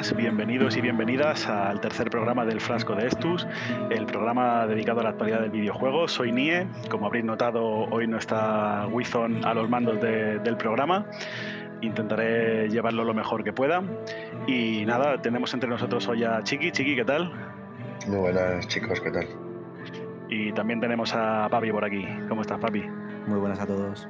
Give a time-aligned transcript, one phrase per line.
[0.00, 3.46] Buenas, bienvenidos y bienvenidas al tercer programa del Frasco de Estus,
[3.90, 6.08] el programa dedicado a la actualidad del videojuego.
[6.08, 11.04] Soy Nie, como habréis notado, hoy no está Wizon a los mandos del programa.
[11.82, 13.82] Intentaré llevarlo lo mejor que pueda.
[14.46, 16.72] Y nada, tenemos entre nosotros hoy a Chiqui.
[16.72, 17.30] Chiqui, ¿qué tal?
[18.06, 19.26] Muy buenas, chicos, ¿qué tal?
[20.30, 22.08] Y también tenemos a Papi por aquí.
[22.26, 22.84] ¿Cómo estás, Papi?
[23.26, 24.08] Muy buenas a todos.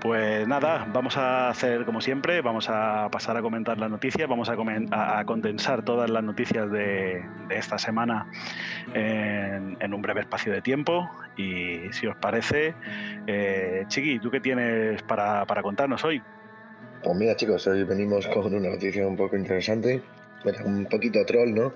[0.00, 4.48] Pues nada, vamos a hacer como siempre, vamos a pasar a comentar las noticias, vamos
[4.48, 8.26] a, condensar todas las noticias de, esta semana
[8.94, 11.08] en, un breve espacio de tiempo.
[11.36, 12.74] Y si os parece,
[13.26, 16.22] eh, Chiqui, ¿tú qué tienes para, contarnos hoy?
[17.02, 20.02] Pues mira chicos, hoy venimos con una noticia un poco interesante,
[20.64, 21.72] un poquito troll, ¿no?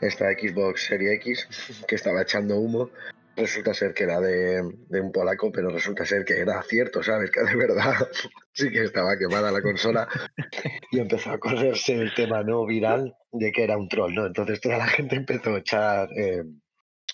[0.00, 2.90] Esta Xbox Serie X que estaba echando humo
[3.36, 7.30] resulta ser que era de, un polaco, pero resulta ser que era cierto, ¿sabes?
[7.30, 7.94] Que de verdad
[8.52, 10.08] sí que estaba quemada la consola
[10.90, 14.26] y empezó a correrse el tema no viral de que era un troll, ¿no?
[14.26, 16.42] Entonces toda la gente empezó a echar eh,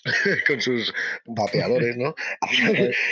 [0.47, 0.93] con sus
[1.25, 2.15] vapeadores, ¿no?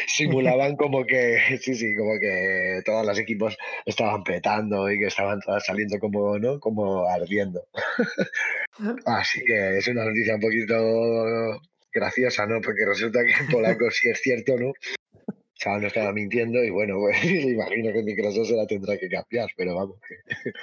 [0.08, 5.40] Simulaban como que, sí, sí, como que todos los equipos estaban petando y que estaban
[5.42, 6.60] todas saliendo como, ¿no?
[6.60, 7.66] Como ardiendo.
[9.06, 11.62] Así que es una noticia un poquito
[11.94, 12.62] graciosa, ¿no?
[12.62, 14.74] Porque resulta que en polaco sí es cierto, ¿no?
[15.56, 19.50] Chaval no estaba mintiendo y bueno, pues imagino que Microsoft se la tendrá que cambiar,
[19.56, 20.16] pero vamos, que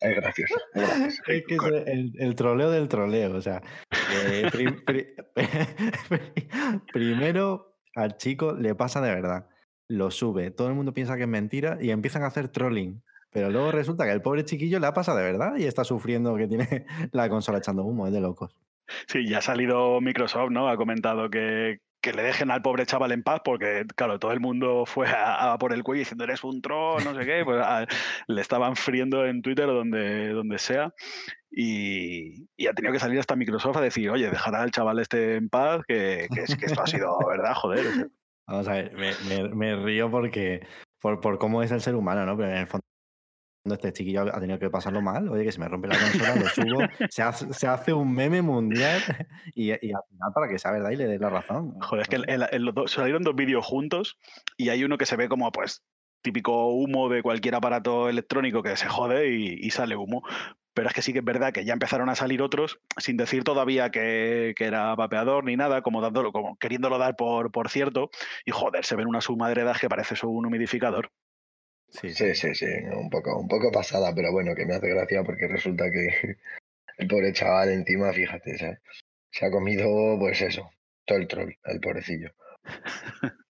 [0.00, 0.54] es gracioso.
[0.74, 3.62] Es, que es el, troleo del troleo, o sea,
[4.30, 4.48] eh,
[6.92, 9.48] primero al chico le pasa de verdad,
[9.88, 13.02] lo sube, todo el mundo piensa que es mentira y empiezan a hacer trolling.
[13.32, 16.34] Pero luego resulta que el pobre chiquillo le ha pasado de verdad y está sufriendo
[16.36, 18.56] que tiene la consola echando humo, es de locos.
[19.06, 20.68] Sí, ya ha salido Microsoft, ¿no?
[20.68, 24.86] Ha comentado que, le dejen al pobre chaval en paz porque, claro, todo el mundo
[24.86, 27.60] fue a, por el cuello diciendo eres un troll, no sé qué, pues
[28.28, 30.92] le estaban friendo en Twitter o donde, donde sea
[31.58, 35.48] y, ha tenido que salir hasta Microsoft a decir, oye, dejará al chaval este en
[35.48, 38.10] paz, que, que, que esto ha sido verdad, joder.
[38.46, 38.92] Vamos a ver,
[39.54, 40.66] me, río porque
[41.00, 42.36] por, por, cómo es el ser humano, ¿no?
[42.36, 42.84] Pero en el fondo
[43.74, 46.48] este chiquillo ha tenido que pasarlo mal, oye, que se me rompe la consola, lo
[46.48, 46.78] subo,
[47.10, 49.00] se hace, se hace un meme mundial
[49.54, 51.78] y, al final para que sea verdad y le dé la razón.
[51.80, 54.18] Joder, es que salieron dos vídeos juntos
[54.56, 55.82] y hay uno que se ve como pues
[56.26, 60.22] típico humo de cualquier aparato electrónico que se jode y, sale humo.
[60.74, 63.44] Pero es que sí que es verdad que ya empezaron a salir otros sin decir
[63.44, 68.10] todavía que, era vapeador ni nada, como dándolo, como queriéndolo dar por, por cierto.
[68.44, 71.12] Y joder, se ven una suma de que parece eso un humidificador.
[72.00, 75.22] Sí, sí, sí, sí, un poco, un poco pasada, pero bueno, que me hace gracia
[75.24, 76.36] porque resulta que
[76.98, 78.78] el pobre chaval encima, fíjate,
[79.30, 80.70] se ha comido, pues eso,
[81.06, 82.32] todo el troll, el pobrecillo.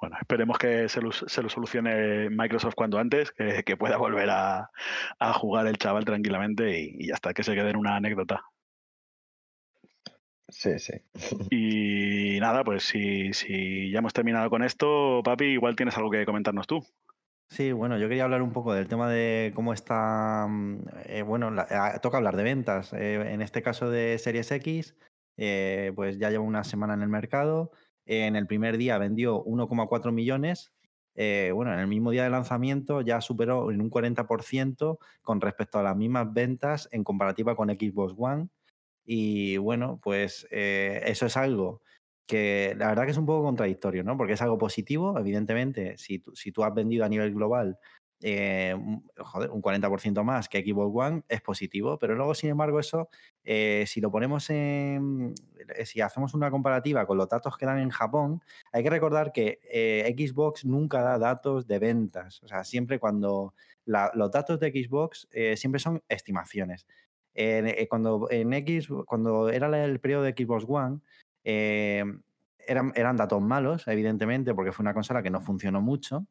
[0.00, 4.70] bueno, esperemos que se lo, solucione Microsoft cuanto antes, que, pueda volver a,
[5.34, 8.42] jugar el chaval tranquilamente y, ya está, que se quede en una anécdota.
[10.48, 10.92] Sí, sí.
[11.50, 16.26] Y nada, pues si, si ya hemos terminado con esto, papi, igual tienes algo que
[16.26, 16.84] comentarnos tú.
[17.52, 21.50] Sí, bueno, yo quería hablar un poco del tema de cómo está, mm, eh, bueno,
[21.68, 22.94] ah, toca hablar de ventas.
[22.94, 24.96] Eh, en este caso de Series X,
[25.36, 27.70] eh, pues ya lleva una semana en el mercado.
[28.06, 30.72] en el primer día vendió 1,4 millones.
[31.14, 35.82] bueno, en el mismo día de lanzamiento ya superó en un 40% con respecto a
[35.82, 38.48] las mismas ventas en comparativa con Xbox One.
[39.04, 41.82] Y bueno, pues eso es algo
[42.26, 44.16] que la verdad que es un poco contradictorio, ¿no?
[44.16, 47.78] Porque es algo positivo, evidentemente, si tú, si tú has vendido a nivel global
[48.24, 49.02] eh, un
[49.62, 53.08] 40% más que Xbox One, es positivo, pero luego, sin embargo, eso,
[53.42, 55.34] eh, si lo ponemos en,
[55.76, 58.40] eh, si hacemos una comparativa con los datos que dan en Japón,
[58.72, 59.58] hay que recordar que
[60.16, 63.54] Xbox nunca da datos de ventas, o sea, siempre cuando
[63.86, 66.86] los datos de Xbox siempre son estimaciones.
[67.88, 71.00] cuando, en X, cuando era el periodo de Xbox One,
[71.44, 72.22] Em,
[72.66, 76.26] eran, eran datos malos, evidentemente, porque fue una consola que no funcionó mucho.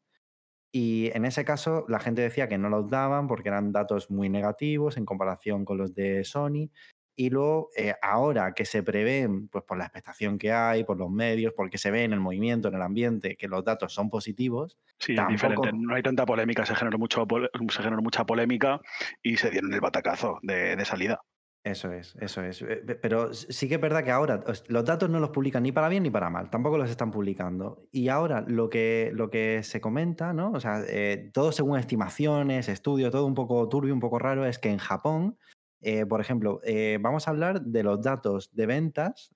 [0.72, 4.30] Y en ese caso la gente decía que no los daban porque eran datos muy
[4.30, 6.70] negativos en comparación con los de Sony.
[7.14, 11.10] Y luego, eh, ahora que se prevén, pues por la expectación que hay, por los
[11.10, 14.78] medios, porque se ve en el movimiento, en el ambiente, que los datos son positivos.
[14.98, 15.70] Sí, diferente.
[15.74, 17.26] No hay tanta polémica, se generó, mucho,
[17.68, 18.80] se generó mucha polémica
[19.22, 21.20] y se dieron el batacazo de salida.
[21.64, 22.60] Eso es, eso es.
[22.62, 25.88] Eh, pero sí que es verdad que ahora los datos no los publican ni para
[25.88, 27.86] bien ni para mal, tampoco los están publicando.
[27.92, 30.50] Y ahora lo que, lo que se comenta, ¿no?
[30.50, 34.58] O sea, eh, todo según estimaciones, estudios, todo un poco turbio, un poco raro, es
[34.58, 35.38] que en Japón,
[35.82, 36.60] eh, por ejemplo,
[37.00, 39.32] vamos a hablar de los datos de ventas,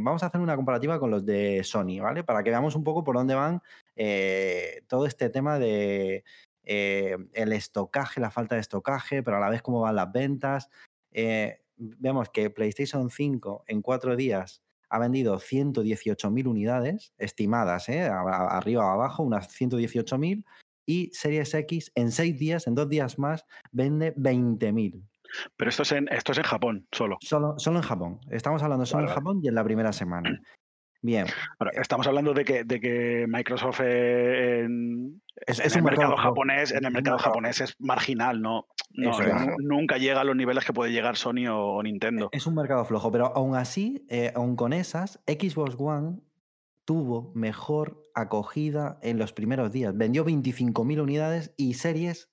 [0.00, 2.24] vamos a hacer una comparativa con los de Sony, ¿vale?
[2.24, 3.62] Para que veamos un poco por dónde van
[4.86, 6.24] todo este tema de,
[6.64, 10.70] el estocaje, la falta de estocaje, pero a la vez cómo van las ventas.
[11.80, 18.02] Vemos que PlayStation 5 en cuatro días ha vendido 118.000 unidades estimadas, ¿eh?
[18.02, 20.44] arriba o abajo, unas 118.000,
[20.84, 25.02] y Series X en seis días, en dos días más, vende 20.000.
[25.56, 27.18] Pero esto es, en, esto es en Japón solo.
[27.20, 28.20] Solo, solo en Japón.
[28.30, 30.40] Estamos hablando solo en Japón y en la primera semana.
[31.02, 31.26] Bien.
[31.80, 37.16] estamos hablando de que, de que Microsoft en, es, un mercado, japonés, en el mercado
[37.18, 42.28] japonés es marginal, no, nunca llega a los niveles que puede llegar Sony o, Nintendo.
[42.32, 46.20] Es un mercado flojo, pero aún así, eh, aún con esas, Xbox One
[46.84, 49.96] tuvo mejor acogida en los primeros días.
[49.96, 52.32] Vendió 25.000 unidades y series,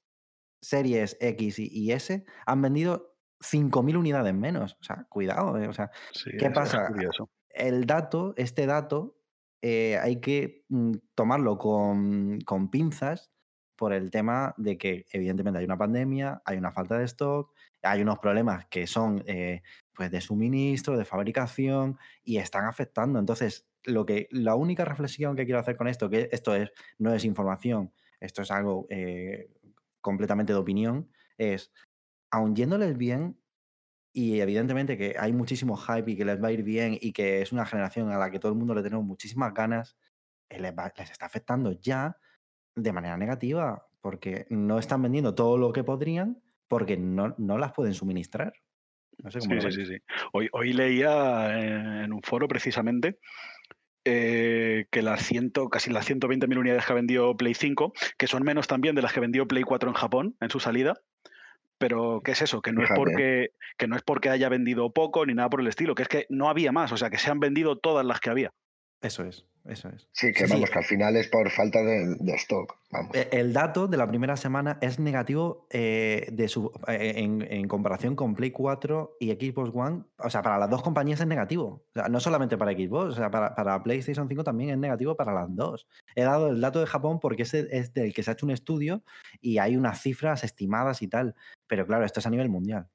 [0.61, 4.77] series X y, S han vendido 5.000 unidades menos.
[4.81, 5.57] O sea, cuidado.
[5.57, 5.91] Eh, o sea,
[6.39, 6.89] ¿qué pasa?
[7.57, 9.17] el dato, este dato,
[9.61, 12.39] eh, hay que mm, tomarlo con,
[12.71, 13.31] pinzas
[13.77, 17.53] por el tema de que evidentemente hay una pandemia, hay una falta de stock,
[17.83, 19.61] hay unos problemas que son eh,
[19.93, 23.19] pues de suministro, de fabricación y están afectando.
[23.19, 27.13] Entonces, lo que, la única reflexión que quiero hacer con esto, que esto es, no
[27.13, 29.49] es información, esto es algo eh,
[30.01, 31.71] completamente de opinión, es,
[32.31, 33.39] aun yéndoles bien,
[34.17, 37.43] y evidentemente que hay muchísimo hype y que les va a ir bien y que
[37.43, 39.95] es una generación a la que todo el mundo le tenemos muchísimas ganas,
[40.49, 40.73] eh, les,
[41.11, 42.17] está afectando ya
[42.77, 47.93] de manera negativa porque no están vendiendo todo lo que podrían porque no, las pueden
[47.93, 48.53] suministrar.
[49.29, 49.97] sí, sí, sí, sí,
[50.31, 53.19] Hoy, hoy leía en un foro precisamente
[54.05, 58.43] eh, que las ciento, casi las 120.000 unidades que ha vendido Play 5, que son
[58.43, 60.93] menos también de las que vendió Play 4 en Japón en su salida,
[61.77, 62.61] pero ¿qué es eso?
[62.61, 65.67] Que no es, porque, que no es porque haya vendido poco ni nada por el
[65.67, 68.19] estilo, que es que no había más, o sea, que se han vendido todas las
[68.19, 68.53] que había.
[68.99, 70.07] Eso es, eso es.
[70.11, 72.79] Sí, que vamos, que al final es por falta de, stock.
[73.13, 78.15] E, el dato de la primera semana es negativo eh, de su, eh, en, comparación
[78.15, 80.03] con Play 4 y Xbox One.
[80.17, 81.85] O sea, para las dos compañías es negativo.
[81.93, 85.15] O sea, no solamente para Xbox, o sea, para, para, PlayStation 5 también es negativo
[85.15, 85.87] para las dos.
[86.15, 88.53] He dado el dato de Japón porque es, es del que se ha hecho un
[88.53, 89.03] estudio
[89.41, 91.35] y hay unas cifras estimadas y tal.
[91.67, 92.87] Pero claro, esto es a nivel mundial.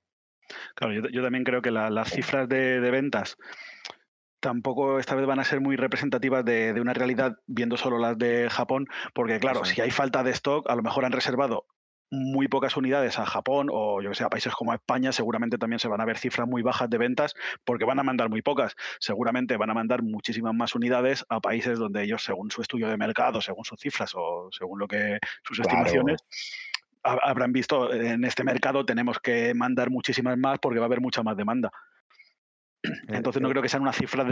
[0.74, 3.38] Claro, yo, también creo que las cifras de, de ventas
[4.42, 8.50] tampoco esta vez van a ser muy representativas de, una realidad viendo solo las de
[8.50, 11.66] Japón, porque claro, si hay falta de stock, a lo mejor han reservado
[12.10, 15.78] muy pocas unidades a Japón o yo que sé, a países como España, seguramente también
[15.78, 17.34] se van a ver cifras muy bajas de ventas
[17.64, 18.74] porque van a mandar muy pocas.
[18.98, 22.98] Seguramente van a mandar muchísimas más unidades a países donde ellos, según su estudio de
[22.98, 26.22] mercado, según sus cifras o según lo que sus estimaciones,
[27.02, 31.22] habrán visto en este mercado tenemos que mandar muchísimas más porque va a haber mucha
[31.22, 31.72] más demanda.
[33.08, 34.26] Entonces no creo que sean unas cifras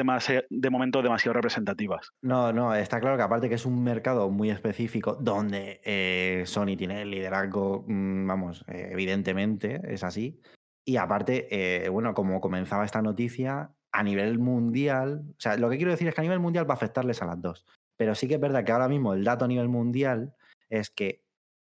[0.48, 2.12] de momento demasiado representativas.
[2.22, 6.76] No, no, está claro que aparte que es un mercado muy específico donde eh, Sony
[6.76, 10.40] tiene el liderazgo, mm, vamos, eh, evidentemente es así.
[10.84, 15.76] Y aparte, eh, bueno, como comenzaba esta noticia, a nivel mundial, o sea, lo que
[15.76, 17.64] quiero decir es que a nivel mundial va a afectarles a las dos.
[17.96, 20.34] Pero sí que es verdad que ahora mismo el dato a nivel mundial
[20.68, 21.24] es que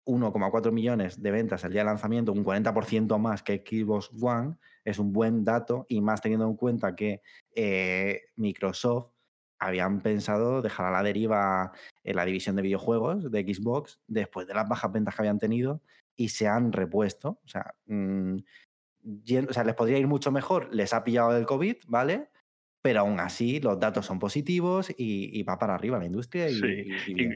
[0.05, 4.55] 1,4 millones de ventas el día de lanzamiento, un 40% más que Xbox One,
[4.87, 7.21] es un buen dato y más teniendo en cuenta que
[7.53, 9.11] eh, Microsoft
[9.59, 11.73] habían pensado dejar a la deriva
[12.05, 15.81] en la división de videojuegos de Xbox después de las bajas ventas que habían tenido
[16.15, 17.41] y se han repuesto.
[17.43, 18.37] O sea, mm,
[19.49, 22.29] o sea, les podría ir mucho mejor, les ha pillado el COVID, ¿vale?
[22.87, 26.47] Pero aún así los datos son positivos y, va para arriba la industria.
[26.47, 26.87] sí,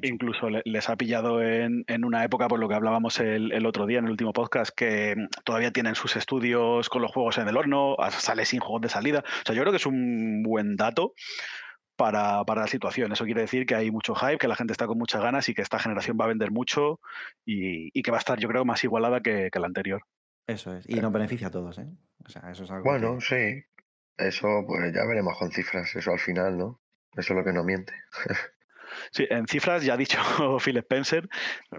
[0.02, 4.06] incluso les ha pillado en, una época, por lo que hablábamos el, otro día en
[4.06, 7.98] el último podcast, que mm, todavía tienen sus estudios con los juegos en el horno,
[8.12, 9.26] sale sin juegos de salida.
[9.26, 11.16] O sea, yo creo que es un buen dato.
[11.98, 13.12] Para, la situación.
[13.12, 15.54] Eso quiere decir que hay mucho hype, que la gente está con muchas ganas y
[15.54, 17.02] que esta generación va a vender mucho
[17.46, 20.02] y, que va a estar, yo creo, más igualada que, la anterior.
[20.48, 20.90] Eso es.
[20.90, 21.88] Y nos beneficia a todos, ¿eh?
[22.26, 23.64] O sea, eso es algo bueno, sí.
[24.18, 26.82] Eso, pues ya veremos con cifras, eso al final, ¿no?
[27.14, 27.94] Eso es lo que no miente.
[29.12, 30.20] Sí, en cifras ya ha dicho
[30.60, 31.28] Phil Spencer,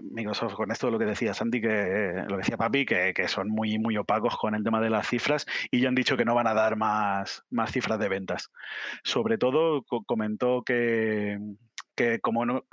[0.01, 3.77] Microsoft con esto lo que decía Sandy, que lo decía Papi, que, que, son muy,
[3.77, 6.47] muy opacos con el tema de las cifras y ya han dicho que no van
[6.47, 8.51] a dar más, más cifras de ventas.
[9.03, 11.37] Sobre todo comentó que,
[11.95, 12.65] que como no,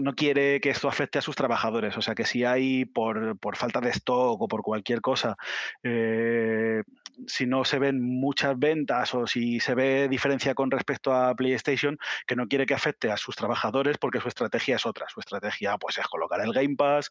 [0.00, 3.56] no, quiere que esto afecte a sus trabajadores, o sea que si hay por, por
[3.56, 5.36] falta de stock o por cualquier cosa,
[5.82, 6.82] eh,
[7.26, 11.98] si no se ven muchas ventas o si se ve diferencia con respecto a PlayStation,
[12.26, 15.06] que no quiere que afecte a sus trabajadores porque su estrategia es otra.
[15.08, 17.10] Su estrategia pues es colocar el Game Pass,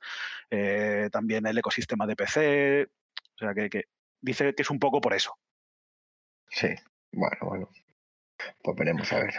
[0.50, 2.90] eh, también el ecosistema de PC,
[3.36, 3.84] o sea que, que
[4.20, 5.38] dice que es un poco por eso.
[6.50, 6.70] Sí,
[7.12, 7.70] bueno, bueno.
[8.64, 9.34] Pues veremos a ver.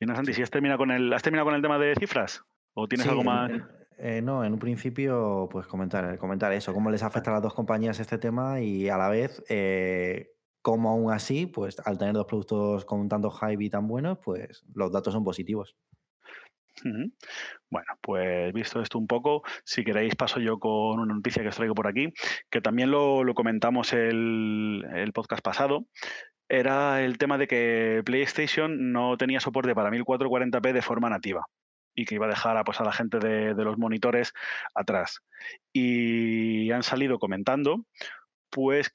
[0.00, 2.44] Y no, Santi, si has terminado con el, ¿has terminado con el tema de cifras?
[2.74, 3.50] ¿O tienes algo más?
[3.98, 7.54] Eh, no, en un principio, pues comentar, comentar eso, cómo les afecta a las dos
[7.54, 10.30] compañías este tema y a la vez, eh,
[10.62, 14.64] cómo aún así, pues al tener dos productos con tanto hype y tan buenos, pues
[14.72, 15.76] los datos son positivos.
[16.84, 21.56] Bueno, pues visto esto un poco, si queréis paso yo con una noticia que os
[21.56, 22.12] traigo por aquí,
[22.50, 25.86] que también lo, comentamos el, el, podcast pasado.
[26.48, 31.46] Era el tema de que PlayStation no tenía soporte para 1440p de forma nativa
[31.94, 34.32] y que iba a dejar a, pues, a la gente de, los monitores
[34.74, 35.20] atrás.
[35.72, 37.84] Y han salido comentando,
[38.50, 38.92] pues,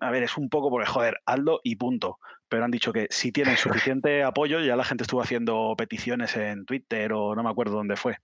[0.00, 2.18] a ver, es un poco porque, joder, Aldo y punto.
[2.52, 6.66] Pero han dicho que si tienen suficiente apoyo, ya la gente estuvo haciendo peticiones en
[6.66, 8.18] Twitter o no me acuerdo dónde fue,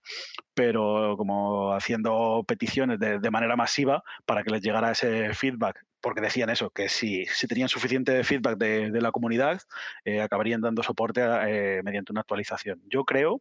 [0.53, 6.51] pero como haciendo peticiones de, manera masiva para que les llegara ese feedback porque decían
[6.51, 9.63] eso, que si, si tenían suficiente feedback de, la comunidad,
[10.05, 12.83] eh, acabarían dando soporte eh, mediante una actualización.
[12.85, 13.41] Yo creo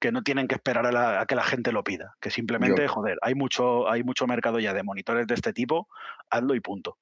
[0.00, 3.34] que no tienen que esperar a, que la gente lo pida, que simplemente, joder, hay
[3.34, 5.88] mucho, hay mucho mercado ya de monitores de este tipo,
[6.30, 6.96] hazlo y punto.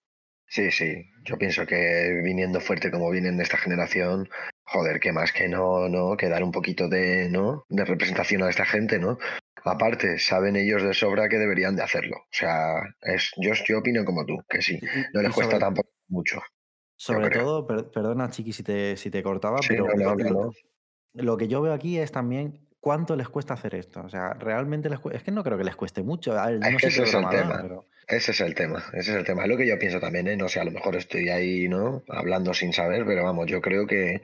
[0.51, 4.29] Sí, sí, yo pienso que viniendo fuerte como vienen de esta generación,
[4.65, 7.65] joder, que más que no, no, que dar un poquito de, ¿no?
[7.69, 9.17] de representación a esta gente, ¿no?
[9.63, 12.17] Aparte, saben ellos de sobra que deberían de hacerlo.
[12.17, 14.81] O sea, es, yo, yo opino como tú, que sí,
[15.15, 16.43] no les cuesta tampoco mucho.
[16.97, 19.87] Sobre todo, perdona Chiqui si te, si te cortaba, pero
[21.13, 24.03] lo que yo veo aquí es también ¿cuánto les cuesta hacer esto?
[24.03, 26.35] O sea, realmente les Es que no creo que les cueste mucho.
[26.83, 27.85] ese es el tema.
[28.09, 28.85] Ese es el tema.
[28.93, 29.45] Ese es el tema.
[29.45, 30.37] Es lo que yo pienso también, ¿eh?
[30.37, 32.03] No sé, a lo mejor estoy ahí, ¿no?
[32.09, 34.23] Hablando sin saber, pero vamos, yo creo que,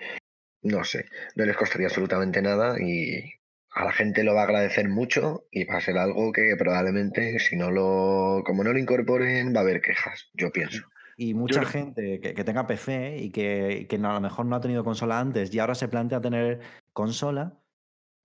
[0.63, 3.33] no sé, no les costaría absolutamente nada y
[3.71, 7.39] a la gente lo va a agradecer mucho y va a ser algo que probablemente,
[7.39, 10.83] si no lo, como no lo incorporen, va a haber quejas, yo pienso.
[11.19, 14.85] Y mucha gente que, tenga PC y que, que a lo mejor no ha tenido
[14.85, 16.61] consola antes y ahora se plantea tener
[16.93, 17.59] consola,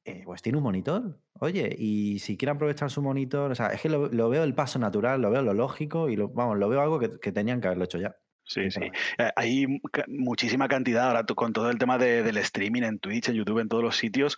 [0.03, 1.19] eh, pues tiene un monitor.
[1.39, 4.79] Oye, y si quiere aprovechar su monitor, o sea, es que lo, veo el paso
[4.79, 7.85] natural, lo veo lo lógico y lo, vamos, lo veo algo que, tenían que haberlo
[7.85, 8.15] hecho ya.
[8.43, 8.81] Sí, sí.
[9.17, 9.65] Eh, hay
[10.07, 13.83] muchísima cantidad ahora con todo el tema del streaming en Twitch, en YouTube, en todos
[13.83, 14.37] los sitios.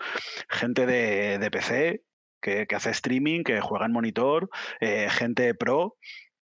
[0.49, 2.03] Gente de, PC
[2.41, 4.49] que, hace streaming, que juega en monitor,
[4.81, 5.97] eh, gente pro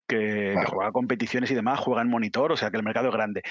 [0.07, 3.41] que, juega competiciones y demás, juega en monitor, o sea que el mercado es grande.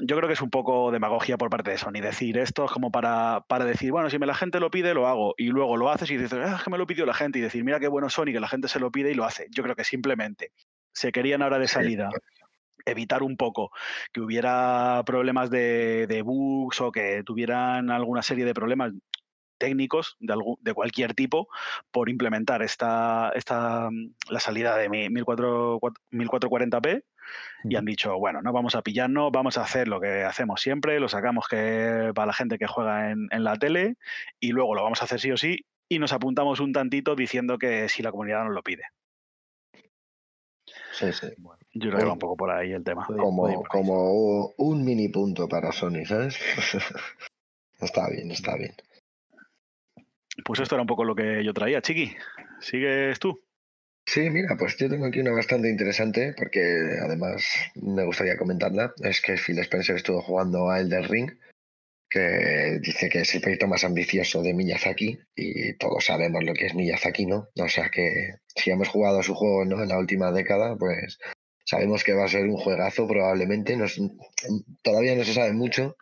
[0.00, 2.90] Yo creo que es un poco demagogia por parte de Sony decir esto es como
[2.90, 5.90] para, para decir, bueno, si me la gente lo pide, lo hago, y luego lo
[5.90, 7.88] haces y dices, ah, es que me lo pidió la gente, y decir, mira qué
[7.88, 9.46] bueno Sony, que la gente se lo pide y lo hace.
[9.50, 10.52] Yo creo que simplemente
[10.92, 12.10] se querían ahora de salida.
[12.86, 13.70] evitar un poco
[14.12, 18.92] que hubiera problemas de, de bugs o que tuvieran alguna serie de problemas
[19.58, 21.48] técnicos de, de cualquier tipo
[21.90, 27.02] por implementar esta, esta, mm, la salida de 1440p
[27.64, 31.00] y han dicho, bueno, no vamos a pillarnos, vamos a hacer lo que hacemos siempre,
[31.00, 33.96] lo sacamos que para la gente que juega en, la tele
[34.40, 37.58] y luego lo vamos a hacer sí o sí y nos apuntamos un tantito diciendo
[37.58, 38.84] que si la comunidad nos lo pide.
[40.92, 41.28] Sí, sí.
[41.72, 43.04] yo creo que va un poco por ahí el tema.
[43.06, 46.38] Como, como un mini punto para Sony, ¿sabes?
[47.80, 48.74] está bien, está bien.
[50.44, 51.80] Pues esto era un poco lo que yo traía.
[51.80, 52.16] Chiqui,
[52.60, 53.40] ¿sigues tú?
[54.06, 56.60] Sí, mira, pues yo tengo aquí una bastante interesante porque
[57.02, 58.92] además me gustaría comentarla.
[59.02, 61.30] Es que Phil Spencer estuvo jugando a Elden Ring,
[62.10, 66.66] que dice que es el proyecto más ambicioso de Miyazaki y todos sabemos lo que
[66.66, 67.48] es Miyazaki, ¿no?
[67.58, 69.82] O sea que si hemos jugado su juego ¿no?
[69.82, 71.18] en la última década, pues
[71.64, 73.76] sabemos que va a ser un juegazo probablemente.
[74.82, 75.96] todavía no se sabe mucho,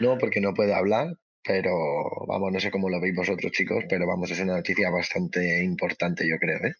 [0.00, 0.18] ¿no?
[0.18, 4.30] Porque no puede hablar, pero vamos, no sé cómo lo veis vosotros, chicos, pero vamos,
[4.30, 6.74] es una noticia bastante importante, yo creo, ¿eh?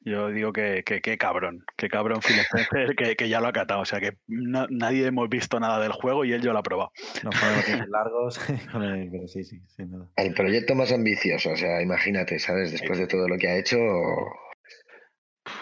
[0.00, 3.80] Yo digo que qué cabrón, qué cabrón Phil Spencer, que, que, ya lo ha catado.
[3.80, 6.92] O sea, que nadie hemos visto nada del juego y él ya lo ha probado.
[7.22, 8.38] No podemos largos,
[9.10, 10.08] pero sí, sí, sin duda.
[10.16, 12.72] El proyecto más ambicioso, o sea, imagínate, ¿sabes?
[12.72, 13.78] Después de todo lo que ha hecho,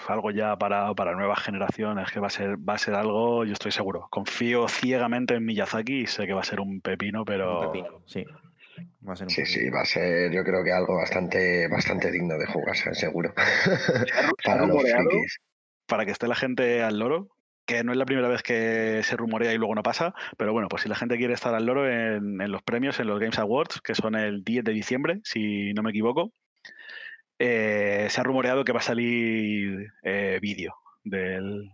[0.08, 3.52] algo ya para, para nuevas generaciones, que va a ser, va a ser algo, yo
[3.52, 4.08] estoy seguro.
[4.10, 7.60] Confío ciegamente en Miyazaki y sé que va a ser un pepino, pero.
[7.60, 8.24] Un pepino, sí.
[9.06, 12.38] Va a ser sí, sí, va a ser, yo creo que algo bastante, bastante digno
[12.38, 13.34] de jugar, seguro.
[14.44, 14.66] para
[15.86, 17.28] Para que esté la gente al loro,
[17.66, 20.68] que no es la primera vez que se rumorea y luego no pasa, pero bueno,
[20.68, 23.38] pues si la gente quiere estar al loro en, en los premios, en los Games
[23.38, 26.32] Awards, que son el 10 de diciembre, si no me equivoco,
[27.44, 31.72] eh, se ha rumoreado que va a salir eh, vídeo del,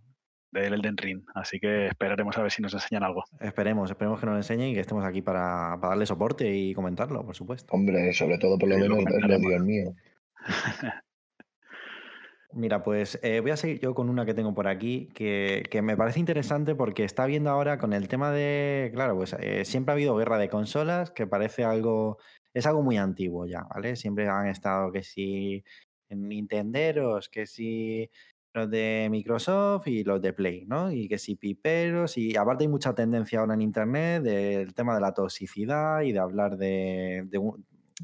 [0.50, 1.22] del Elden Ring.
[1.34, 3.24] Así que esperaremos a ver si nos enseñan algo.
[3.38, 7.36] Esperemos, esperemos que nos enseñen y que estemos aquí para, darle soporte y comentarlo, por
[7.36, 7.74] supuesto.
[7.74, 9.94] Hombre, sobre todo por lo menos el Dios mío.
[12.54, 15.82] Mira, pues eh, voy a seguir yo con una que tengo por aquí que, que,
[15.82, 19.96] me parece interesante porque está viendo ahora con el tema de, claro, pues siempre ha
[19.96, 22.16] habido guerra de consolas, que parece algo
[22.54, 23.96] es algo muy antiguo ya, ¿vale?
[23.96, 25.64] Siempre han estado que si
[26.10, 28.10] Nintenderos, que si
[28.54, 30.90] los de Microsoft y los de Play, ¿no?
[30.90, 35.00] Y que si piperos, y aparte hay mucha tendencia ahora en Internet del tema de
[35.00, 37.28] la toxicidad y de hablar de,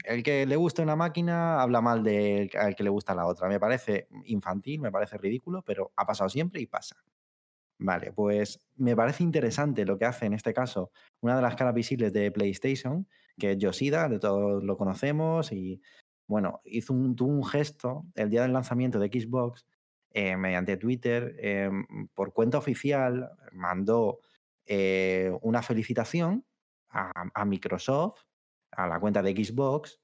[0.04, 3.48] el que le gusta una máquina habla mal del al que le gusta la otra.
[3.48, 6.96] Me parece infantil, me parece ridículo, pero ha pasado siempre y pasa.
[7.78, 11.74] Vale, pues me parece interesante lo que hace en este caso una de las caras
[11.74, 15.80] visibles de PlayStation, que es Yoshida, de todos lo conocemos, y
[16.26, 19.66] bueno, hizo un, tuvo un gesto el día del lanzamiento de Xbox
[20.10, 21.70] eh, mediante Twitter, eh,
[22.14, 24.20] por cuenta oficial, mandó
[24.66, 26.44] eh, una felicitación
[26.90, 28.22] a, Microsoft,
[28.70, 30.00] a la cuenta de Xbox,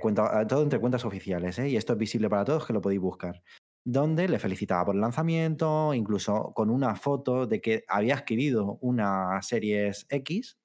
[0.00, 3.42] cuenta, todo entre cuentas oficiales, y esto es visible para todos que lo podéis buscar
[3.84, 9.40] donde le felicitaba por el lanzamiento, incluso con una foto de que había adquirido una
[9.42, 10.58] Series X.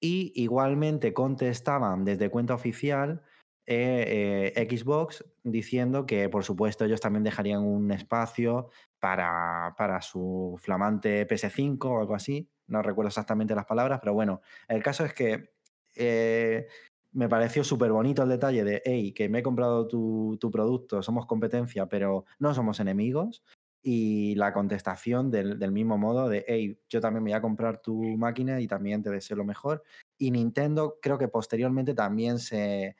[0.00, 3.22] Y igualmente contestaban desde cuenta oficial
[3.70, 10.56] eh, eh, Xbox diciendo que, por supuesto, ellos también dejarían un espacio para, para su
[10.58, 12.48] flamante PS5 o algo así.
[12.66, 15.50] No recuerdo exactamente las palabras, pero bueno, el caso es que
[15.96, 16.66] eh,
[17.12, 21.26] me pareció súper bonito el detalle de, hey, que me he comprado tu, producto, somos
[21.26, 23.42] competencia, pero no somos enemigos.
[23.82, 28.02] Y la contestación del, mismo modo de, hey, yo también me voy a comprar tu
[28.16, 29.84] máquina y también te deseo lo mejor.
[30.18, 32.96] Y Nintendo creo que posteriormente también se...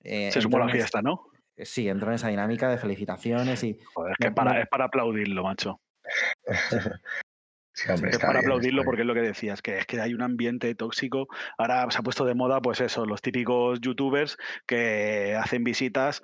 [0.00, 1.26] Eh, se sumó a la fiesta, ¿no?
[1.56, 3.78] Sí, entró en esa dinámica de felicitaciones y...
[3.94, 5.80] Joder, es que para, es para aplaudirlo, macho.
[7.74, 11.28] es para aplaudirlo porque es lo que decías, que es que hay un ambiente tóxico.
[11.58, 16.22] Ahora se ha puesto de moda, pues eso, los típicos youtubers que hacen visitas,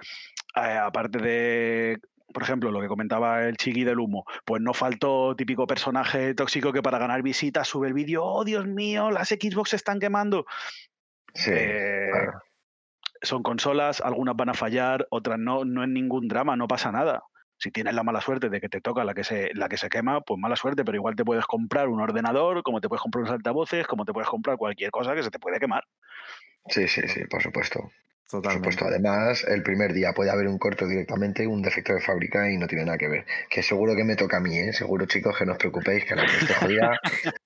[0.57, 2.00] eh, aparte de
[2.32, 6.72] por ejemplo, lo que comentaba el chiqui del humo, pues no faltó típico personaje tóxico
[6.72, 10.46] que para ganar visitas sube el vídeo, oh Dios mío, las Xbox se están quemando.
[11.34, 12.10] Sí, eh,
[13.22, 17.22] Son consolas, algunas van a fallar, otras no, no es ningún drama, no pasa nada
[17.60, 19.90] si tienes la mala suerte de que te toca la que se, la que se
[19.90, 23.22] quema, pues mala suerte, pero igual te puedes comprar un ordenador, como te puedes comprar
[23.22, 25.84] unos altavoces, como te puedes comprar cualquier cosa que se te puede quemar.
[26.68, 27.90] Sí, sí, sí, por supuesto.
[28.30, 32.50] Por supuesto, además, el primer día puede haber un corto directamente, un defecto de fábrica
[32.50, 33.26] y no tiene nada que ver.
[33.48, 34.72] Que seguro que me toca a mí, ¿eh?
[34.72, 37.00] Seguro, chicos, que no os preocupéis, que la que esté jodida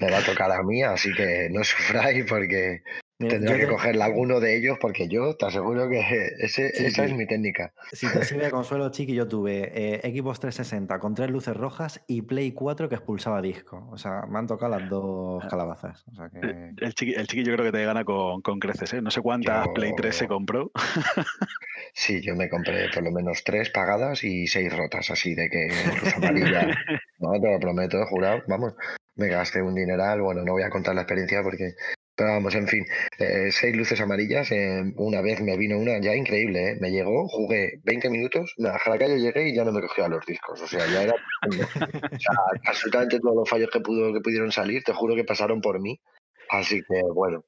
[0.00, 2.82] me va a tocar a mí, así que no sufráis porque
[3.28, 6.00] Tendré que cogerle alguno de ellos porque yo te aseguro que
[6.38, 7.72] ese, esa es mi técnica.
[7.92, 12.02] Si te sirve de consuelo, Chiqui, yo tuve eh, Xbox 360 con tres luces rojas
[12.06, 13.88] y Play 4 que expulsaba disco.
[13.90, 15.48] O sea, me han tocado las dos ah.
[15.48, 16.04] calabazas.
[16.80, 18.92] el, chiqui, el, chiqui, yo creo que te gana con, con creces.
[18.94, 19.02] ¿eh?
[19.02, 20.70] No sé cuántas Play 3 se compró.
[21.94, 25.68] sí, yo me compré por lo menos tres pagadas y seis rotas, así de que
[25.68, 26.68] luz amarilla.
[27.18, 28.42] no, te lo prometo, jurado.
[28.48, 28.74] Vamos,
[29.16, 30.20] me gasté un dineral.
[30.20, 31.74] Bueno, no voy a contar la experiencia porque
[32.16, 32.86] pero vamos, en fin,
[33.18, 34.50] eh, seis luces amarillas.
[34.52, 36.76] Eh, una vez me vino una ya increíble, ¿eh?
[36.80, 40.24] Me llegó, jugué 20 minutos, a la calle llegué y ya no me cogía los
[40.24, 40.60] discos.
[40.60, 41.14] O sea, ya era.
[41.14, 42.34] o sea,
[42.66, 46.00] absolutamente todos los fallos que, pudo, que pudieron salir, te juro que pasaron por mí.
[46.50, 47.44] Así que, bueno,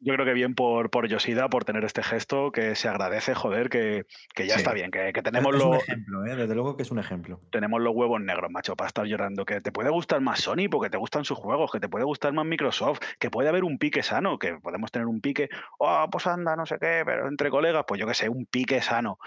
[0.00, 3.68] yo, creo que bien por, por Yoshida, por tener este gesto, que se agradece, joder,
[3.68, 5.64] que, ya está bien, que, tenemos los...
[5.64, 6.36] un ejemplo, ¿eh?
[6.36, 7.40] desde luego que es un ejemplo.
[7.50, 9.44] Tenemos los huevos negros, macho, para estar llorando.
[9.44, 12.32] Que te puede gustar más Sony porque te gustan sus juegos, que te puede gustar
[12.32, 16.26] más Microsoft, que puede haber un pique sano, que podemos tener un pique, oh, pues
[16.26, 19.18] anda, no sé qué, pero entre colegas, pues yo que sé, un pique sano.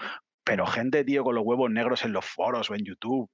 [0.44, 3.30] Pero gente, tío, con los huevos negros en los foros o en YouTube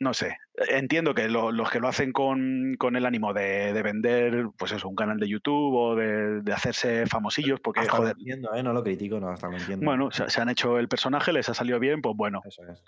[0.00, 4.88] no sé, entiendo que los que lo hacen con, el ánimo de, vender, pues eso,
[4.88, 8.14] un canal de YouTube o de, hacerse famosillos, porque hasta joder.
[8.14, 8.62] Lo entiendo, ¿eh?
[8.62, 9.84] no lo critico, no, hasta lo entiendo.
[9.84, 12.42] Bueno, se, han hecho el personaje, les ha salido bien, pues bueno.
[12.44, 12.82] Eso es.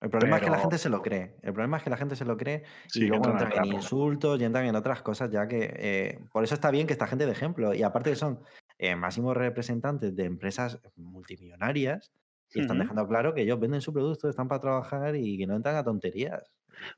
[0.00, 1.36] El problema es que la gente se lo cree.
[1.42, 2.62] El problema es que la gente se lo cree
[2.94, 6.54] y luego entran en insultos y entran en otras cosas, ya que eh, por eso
[6.54, 7.74] está bien que esta gente de ejemplo.
[7.74, 8.40] Y aparte que son
[8.78, 12.10] eh, máximos representantes de empresas multimillonarias,
[12.52, 15.56] y están dejando claro que ellos venden su producto, están para trabajar y que no
[15.56, 16.50] entran a tonterías.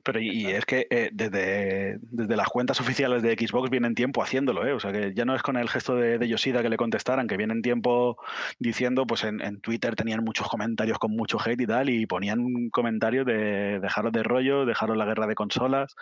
[0.03, 4.65] Pero y, es que eh, desde, desde, las cuentas oficiales de Xbox vienen tiempo haciéndolo,
[4.65, 4.73] ¿eh?
[4.73, 7.37] O sea que ya no es con el gesto de, Yoshida que le contestaran, que
[7.37, 8.17] vienen tiempo
[8.59, 12.69] diciendo, pues en, Twitter tenían muchos comentarios con mucho hate y tal, y ponían un
[12.69, 15.95] comentario de dejaros de rollo, dejaros la guerra de consolas.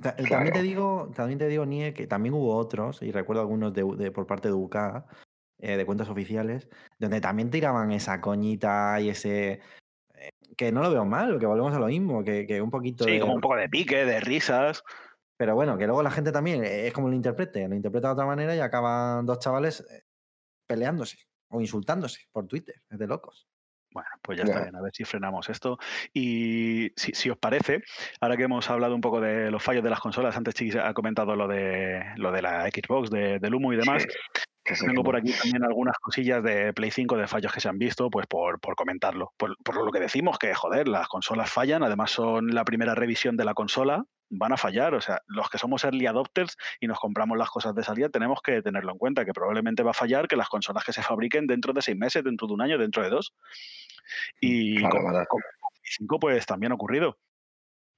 [0.00, 4.10] También te digo, también te digo, Nie, que también hubo otros, y recuerdo algunos de,
[4.10, 4.76] por parte de UK,
[5.58, 9.60] eh, de cuentas oficiales, donde también tiraban esa coñita y ese...
[10.14, 13.04] Eh, que no lo veo mal, que volvemos a lo mismo, que, un poquito...
[13.04, 14.82] Sí, como un poco de pique, de risas.
[15.38, 18.12] Pero bueno, que luego la gente también eh, es como lo interprete, lo interpreta de
[18.14, 19.84] otra manera y acaban dos chavales
[20.66, 23.46] peleándose o insultándose por Twitter, es de locos.
[23.92, 25.78] Bueno, pues ya está bien, a ver si frenamos esto.
[26.12, 27.82] Y si, os parece,
[28.20, 30.92] ahora que hemos hablado un poco de los fallos de las consolas, antes Chiquis ha
[30.92, 34.06] comentado lo de lo de la Xbox, de, del humo y demás,
[34.74, 38.10] Tengo por aquí también algunas cosillas de Play 5 de fallos que se han visto,
[38.10, 39.32] pues por, comentarlo.
[39.36, 43.36] Por, por, lo que decimos, que joder, las consolas fallan, además son la primera revisión
[43.36, 44.94] de la consola, van a fallar.
[44.94, 48.40] O sea, los que somos early adopters y nos compramos las cosas de salida, tenemos
[48.42, 51.46] que tenerlo en cuenta, que probablemente va a fallar que las consolas que se fabriquen
[51.46, 53.34] dentro de seis meses, dentro de un año, dentro de dos.
[54.40, 55.42] Y con, con,
[55.82, 57.18] 5 pues también ha ocurrido.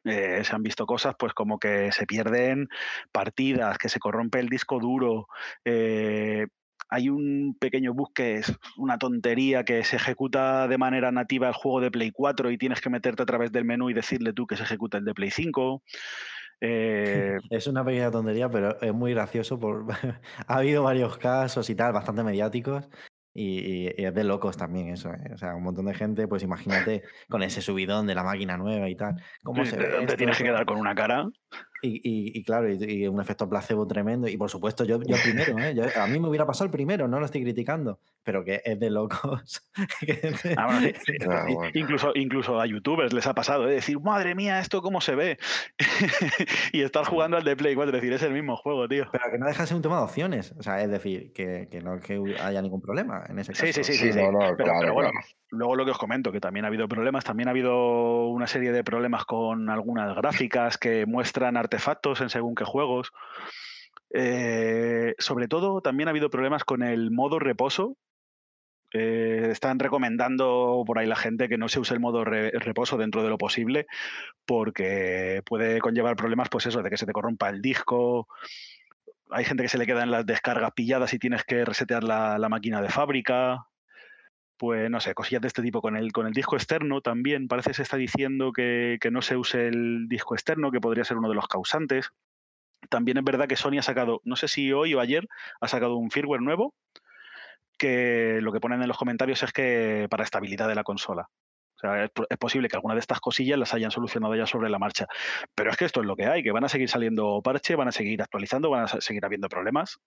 [0.05, 2.69] Eh, se han visto cosas pues como que se pierden
[3.13, 5.29] partidas, que se corrompe el disco duro.
[5.65, 6.47] Eh,
[6.89, 11.55] hay un pequeño bug que es una tontería que se ejecuta de manera nativa el
[11.55, 14.47] juego de Play 4 y tienes que meterte a través del menú y decirle tú
[14.47, 15.83] que se ejecuta el de Play 5.
[16.61, 19.59] Eh, es una pequeña tontería, pero es muy gracioso.
[19.59, 19.87] Por...
[20.47, 22.89] ha habido varios casos y tal, bastante mediáticos,
[23.35, 25.31] y, es de locos también eso, ¿eh?
[25.33, 28.89] O sea, un montón de gente, pues imagínate con ese subidón de la máquina nueva
[28.89, 29.15] y tal.
[29.45, 31.29] ¿Cómo se Te tienes que quedar con una cara.
[31.81, 34.29] Y, claro, y, un efecto placebo tremendo.
[34.29, 35.93] Y por supuesto, yo, yo primero, ¿eh?
[35.97, 38.91] a mí me hubiera pasado el primero, no lo estoy criticando, pero que es de
[38.91, 39.65] locos.
[40.57, 43.75] Ah, ah, incluso, incluso a youtubers les ha pasado, ¿eh?
[43.75, 45.39] decir, madre mía, ¿esto cómo se ve?
[46.73, 49.07] y estar jugando al de Play 4, es decir, es el mismo juego, tío.
[49.13, 50.55] Pero que no deja de ser un tema de opciones.
[50.59, 53.67] O sea, es decir, que, que no que haya ningún problema en ese caso.
[53.67, 54.13] Sí, sí, sí.
[54.13, 54.21] sí,
[54.57, 55.11] pero, bueno,
[55.51, 58.73] luego lo que os comento, que también ha habido problemas, también ha habido una serie
[58.73, 63.13] de problemas con algunas gráficas que muestran artefactos en según qué juegos.
[64.15, 67.97] Eh, sobre todo, también ha habido problemas con el modo reposo.
[68.95, 73.23] Eh, están recomendando por ahí la gente que no se use el modo reposo dentro
[73.23, 73.87] de lo posible
[74.47, 78.29] porque puede conllevar problemas, pues eso, de que se te corrompa el disco.
[79.31, 82.81] Hay gente que se le quedan las descargas pilladas y tienes que resetear la, máquina
[82.81, 83.67] de fábrica
[84.59, 85.81] pues no sé, cosillas de este tipo.
[85.81, 89.23] Con el, con el disco externo también parece que se está diciendo que, que, no
[89.23, 92.11] se use el disco externo, que podría ser uno de los causantes.
[92.91, 95.29] También es verdad que Sony ha sacado, no sé si hoy o ayer,
[95.61, 96.75] ha sacado un firmware nuevo
[97.79, 101.29] que lo que ponen en los comentarios es que para estabilidad de la consola.
[101.77, 104.81] O sea, es, posible que alguna de estas cosillas las hayan solucionado ya sobre la
[104.81, 105.07] marcha.
[105.55, 107.89] Pero es que esto es lo que hay, que van a seguir saliendo parche, van
[107.89, 110.01] a seguir actualizando, van a seguir habiendo problemas.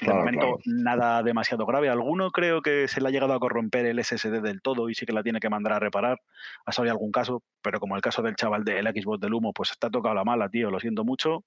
[0.00, 1.88] De momento, nada demasiado grave.
[1.88, 5.06] Alguno creo que se le ha llegado a corromper el SSD del todo y sí
[5.06, 6.20] que la tiene que mandar a reparar.
[6.64, 9.70] Ha salido algún caso, pero como el caso del chaval del Xbox del humo, pues
[9.70, 10.70] está tocado la mala, tío.
[10.70, 11.44] Lo siento mucho.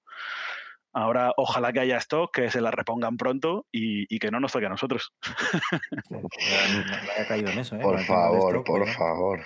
[0.91, 4.65] Ahora, ojalá que haya stock, que se la repongan pronto y, que no nos toque
[4.65, 5.13] a nosotros.
[6.09, 6.21] no,
[7.15, 7.79] haya caído en eso, ¿eh?
[7.81, 9.39] Por favor, por favor.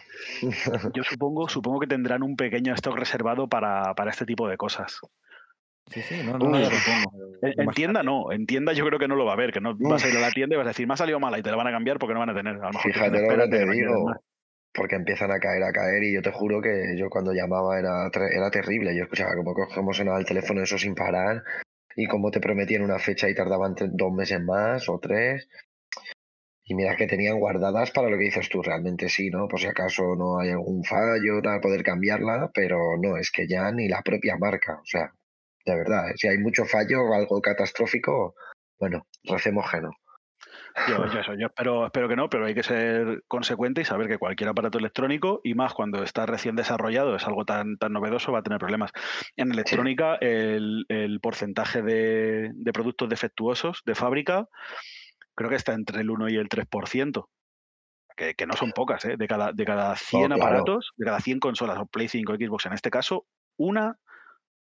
[0.94, 5.02] Yo supongo, supongo que tendrán un pequeño stock reservado para, para este tipo de cosas.
[5.92, 6.60] Sí, sí, no, no, no
[7.42, 9.76] En, tienda no, en tienda yo creo que no lo va a ver, que no
[9.78, 11.44] vas a ir a la tienda y vas a decir, me ha salido mala y
[11.44, 12.56] te la van a cambiar porque no van a tener.
[12.56, 14.12] A lo mejor Fíjate lo que te digo,
[14.74, 18.10] porque empiezan a caer, a caer y yo te juro que yo cuando llamaba era,
[18.32, 18.96] era terrible.
[18.96, 21.44] Yo escuchaba como cómo sonaba el teléfono eso sin parar
[21.96, 25.48] y cómo te prometían una fecha y tardaban dos meses más o tres.
[26.66, 29.48] Y mira que tenían guardadas para lo que dices tú, realmente sí, ¿no?
[29.50, 33.70] Por si acaso no hay algún fallo, para poder cambiarla, pero no, es que ya
[33.72, 35.14] ni la propia marca, o sea,
[35.66, 36.14] de verdad, ¿eh?
[36.16, 38.36] si hay mucho fallo o algo catastrófico,
[38.80, 39.92] bueno, recemos que no.
[40.88, 41.06] Yo,
[41.38, 44.78] yo, espero, espero que no, pero hay que ser consecuente y saber que cualquier aparato
[44.78, 48.60] electrónico, y más cuando está recién desarrollado, es algo tan, tan novedoso, va a tener
[48.60, 48.92] problemas.
[49.36, 54.48] En electrónica, el, porcentaje de, productos defectuosos de fábrica
[55.36, 57.28] creo que está entre el 1 y el 3%.
[58.16, 59.16] Que, que no son pocas, ¿eh?
[59.18, 62.74] De cada, de cada 100 aparatos, de cada 100 consolas o Play 5 Xbox, en
[62.74, 63.26] este caso,
[63.58, 63.98] una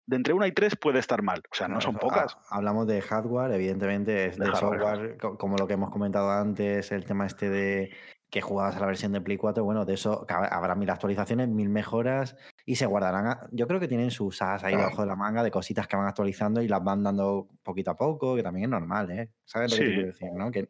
[0.07, 1.41] de entre una y tres puede estar mal.
[1.51, 2.37] O sea, no son pocas.
[2.49, 7.25] Hablamos de hardware, evidentemente, es de, software, como lo que hemos comentado antes, el tema
[7.25, 7.91] este de
[8.29, 11.67] que jugabas a la versión de Play 4, bueno, de eso habrá mil actualizaciones, mil
[11.67, 13.37] mejoras y se guardarán.
[13.51, 16.07] yo creo que tienen sus as ahí debajo de la manga de cositas que van
[16.07, 19.31] actualizando y las van dando poquito a poco, que también es normal, ¿eh?
[19.43, 20.49] ¿Sabes lo que quiero decir, no?
[20.49, 20.69] Que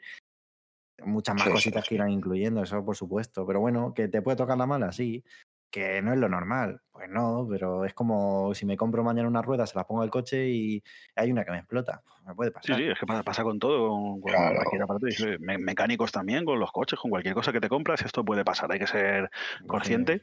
[1.05, 3.45] muchas más cositas que irán incluyendo, eso por supuesto.
[3.45, 5.23] Pero bueno, que te puede tocar la mala, sí
[5.71, 6.81] que no es lo normal.
[6.91, 10.09] Pues no, pero es como si me compro mañana una rueda, se la pongo al
[10.11, 10.83] coche y
[11.15, 12.03] hay una que me explota.
[12.25, 12.75] Me puede pasar.
[12.75, 15.07] Sí, sí, es que pasa con todo, con, cualquier aparato.
[15.39, 18.71] mecánicos también, con los coches, con cualquier cosa que te compras, esto puede pasar.
[18.71, 19.29] Hay que ser
[19.67, 20.21] consciente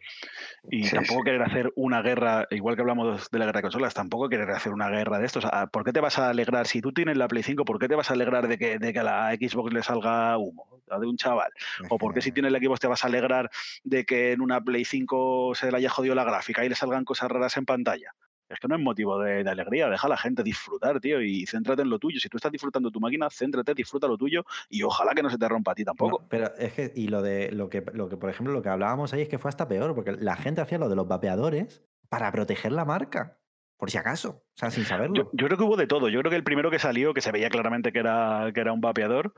[0.70, 4.28] y tampoco querer hacer una guerra, igual que hablamos de la guerra de consolas, tampoco
[4.28, 5.44] querer hacer una guerra de estos.
[5.72, 6.66] ¿Por qué te vas a alegrar?
[6.66, 8.92] Si tú tienes la Play 5, ¿por qué te vas a alegrar de que, de
[8.92, 10.78] que a la Xbox le salga humo?
[10.98, 11.52] de un chaval.
[11.90, 13.50] O por qué si tienes la Xbox te vas a alegrar
[13.84, 17.04] de que en una Play 5 se le haya jodido la gráfica y le salgan
[17.04, 18.14] cosas raras en pantalla.
[18.48, 21.82] Es que no es motivo de, alegría, deja a la gente disfrutar, tío, y céntrate
[21.82, 22.18] en lo tuyo.
[22.18, 25.38] Si tú estás disfrutando tu máquina, céntrate, disfruta lo tuyo y ojalá que no se
[25.38, 26.24] te rompa a ti tampoco.
[26.28, 29.12] pero es que, y lo de lo que, lo que, por ejemplo, lo que hablábamos
[29.12, 32.32] ahí es que fue hasta peor, porque la gente hacía lo de los vapeadores para
[32.32, 33.38] proteger la marca.
[33.76, 35.30] por si acaso, o sea, sin saberlo.
[35.32, 36.08] Yo, creo que hubo de todo.
[36.08, 38.72] Yo creo que el primero que salió, que se veía claramente que era, que era
[38.72, 39.34] un vapeador,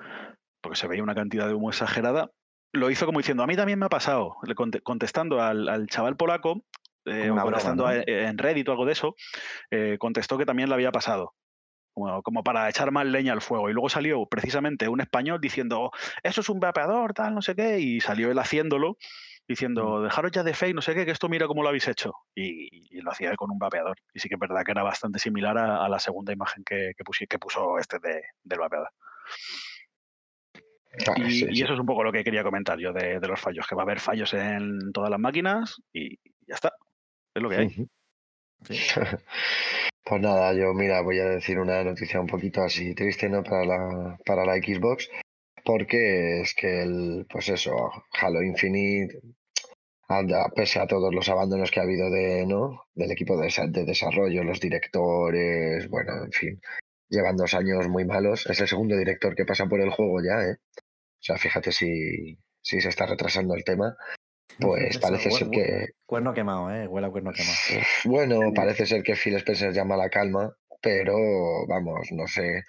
[0.63, 2.31] porque se veía una cantidad de humo exagerada,
[2.73, 4.37] lo hizo como diciendo, a mí también me ha pasado,
[4.83, 6.63] contestando al, chaval polaco,
[7.07, 9.17] eh, contestando en Reddit o algo de eso,
[9.71, 11.35] eh, contestó que también le había pasado.
[11.93, 13.69] Como, para echar más leña al fuego.
[13.69, 15.91] Y luego salió precisamente un español diciendo,
[16.23, 18.97] eso es un vapeador, tal, no sé qué, y salió él haciéndolo
[19.51, 20.05] diciendo, mm.
[20.05, 22.15] dejaros ya de fake, no sé qué, que esto mira cómo lo habéis hecho.
[22.35, 23.97] Y, lo hacía con un vapeador.
[24.15, 27.39] Y sí que es verdad que era bastante similar a, la segunda imagen que, que,
[27.39, 28.91] puso este de, del vapeador.
[31.17, 33.83] Y, eso es un poco lo que quería comentar yo de, los fallos, que va
[33.83, 36.73] a haber fallos en todas las máquinas y ya está.
[37.35, 37.89] Es lo que hay.
[40.05, 43.43] pues nada, yo mira, voy a decir una noticia un poquito así triste, ¿no?
[43.43, 45.09] Para la, para la Xbox,
[45.65, 47.91] porque es que el, pues eso,
[48.21, 49.21] Halo Infinite
[50.55, 52.87] pese a todos los abandonos que ha habido de, ¿no?
[52.95, 53.49] del equipo de,
[53.85, 56.61] desarrollo, los directores, bueno, en fin,
[57.09, 58.47] llevan dos años muy malos.
[58.47, 60.57] Es el segundo director que pasa por el juego ya, ¿eh?
[60.77, 63.97] O sea, fíjate si, si se está retrasando el tema.
[64.59, 65.89] Pues parece ser que.
[66.07, 66.87] Cuerno quemado, ¿eh?
[66.87, 67.87] Huele a cuerno quemado.
[68.05, 71.17] Bueno, parece ser que Phil Spencer llama a la calma, pero
[71.67, 72.65] vamos, no sé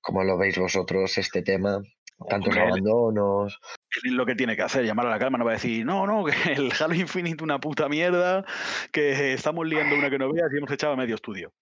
[0.00, 1.82] cómo lo veis vosotros este tema
[2.28, 3.58] tantos abandonos.
[4.04, 6.06] Es lo que tiene que hacer, llamar a la calma, no va a decir, no,
[6.06, 8.44] no, que el Halo Infinite una puta mierda,
[8.90, 11.52] que estamos liando una que no veas y hemos echado a medio estudio.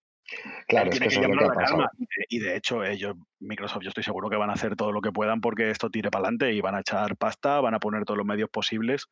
[0.68, 1.86] Claro, es que, eso es lo que ha pasado.
[2.28, 5.10] Y de hecho, ellos, Microsoft, yo estoy seguro que van a hacer todo lo que
[5.10, 8.18] puedan porque esto tire para adelante y van a echar pasta, van a poner todos
[8.18, 9.06] los medios posibles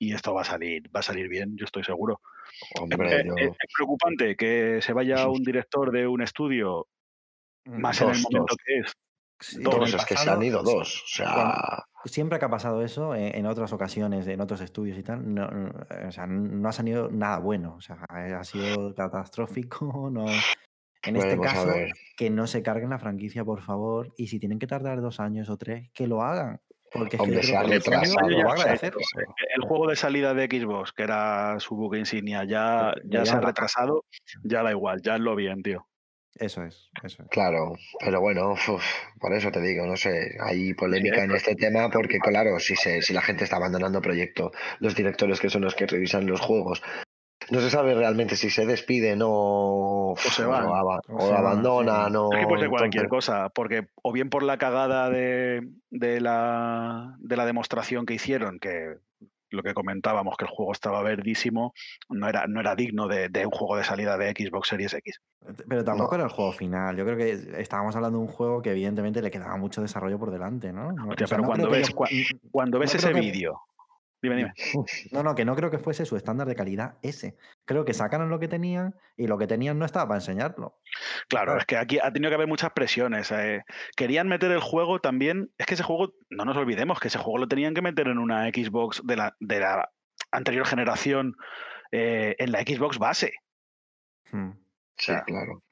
[0.00, 2.20] y esto va a salir, va a salir bien, yo estoy seguro.
[2.80, 6.88] Hombre, es, preocupante que se vaya un director de un estudio
[7.66, 8.94] más en el momento que es
[9.62, 11.02] dos, es que se han ido dos.
[11.04, 11.84] O sea...
[12.06, 15.48] siempre que ha pasado eso, eh, en, otras ocasiones, en otros estudios y tal, no,
[16.08, 17.74] o sea, no ha salido nada bueno.
[17.76, 20.10] O sea, ha sido catastrófico.
[20.10, 20.26] No...
[21.02, 21.72] En este caso,
[22.14, 24.12] que no se carguen la franquicia, por favor.
[24.18, 26.60] Y si tienen que tardar dos años o tres, que lo hagan.
[26.92, 28.28] Porque Hombre, se ha retrasado.
[28.28, 33.40] El juego de salida de Xbox, que era su buque insignia, ya, ya, se ha
[33.40, 34.04] retrasado,
[34.42, 35.86] ya da igual, ya es lo bien, tío.
[36.36, 37.28] Eso es, eso es.
[37.28, 38.54] Claro, pero bueno,
[39.20, 43.02] por eso te digo, no sé, hay polémica en este tema porque claro, si, se,
[43.02, 46.82] si la gente está abandonando proyecto, los directores que son los que revisan los juegos,
[47.50, 52.14] no se sabe realmente si se despiden o, se van, o, abandonan.
[52.16, 56.20] O, es que puede ser cualquier cosa, porque o bien por la cagada de, de,
[56.20, 58.96] la, de la demostración que hicieron, que
[59.50, 61.74] lo que comentábamos, que el juego estaba verdísimo,
[62.08, 65.20] no era, no era digno de, un juego de salida de Xbox Series X.
[65.68, 66.96] Pero tampoco era el juego final.
[66.96, 70.30] Yo creo que estábamos hablando de un juego que evidentemente le quedaba mucho desarrollo por
[70.30, 70.94] delante, ¿no?
[71.16, 71.92] pero cuando ves,
[72.52, 73.60] cuando ves ese vídeo
[74.22, 74.52] Dime, dime.
[75.12, 77.36] No, no, que no creo que fuese su estándar de calidad ese.
[77.64, 80.78] Creo que sacaron lo que tenían y lo que tenían no estaba para enseñarlo.
[81.28, 83.30] Claro, es que aquí ha tenido que haber muchas presiones.
[83.32, 83.62] Eh.
[83.96, 85.50] Querían meter el juego también.
[85.56, 88.18] Es que ese juego, no nos olvidemos que ese juego lo tenían que meter en
[88.18, 89.90] una Xbox de la, de la
[90.30, 91.36] anterior generación
[91.90, 93.32] eh, en la Xbox base.
[94.30, 94.50] Hmm.
[94.96, 95.62] Sí, claro.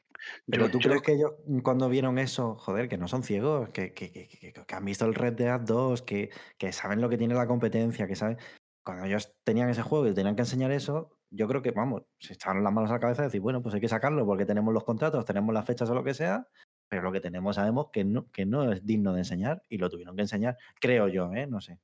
[0.46, 3.92] Pero tú crees que ellos mm, cuando vieron eso, joder, que no son ciegos, que,
[3.92, 6.30] que, que, que han visto el Red Dead 2, que,
[6.72, 8.38] saben lo que tiene la competencia, que saben.
[8.84, 12.32] Cuando ellos tenían ese juego y tenían que enseñar eso, yo creo que, vamos, se
[12.34, 14.72] echaron las manos a la cabeza y decir, bueno, pues hay que sacarlo porque tenemos
[14.72, 16.48] los contratos, tenemos las fechas o lo que sea,
[16.88, 19.90] pero lo que tenemos sabemos que no, que no es digno de enseñar y lo
[19.90, 21.46] tuvieron que enseñar, creo yo, ¿eh?
[21.46, 21.78] No sé.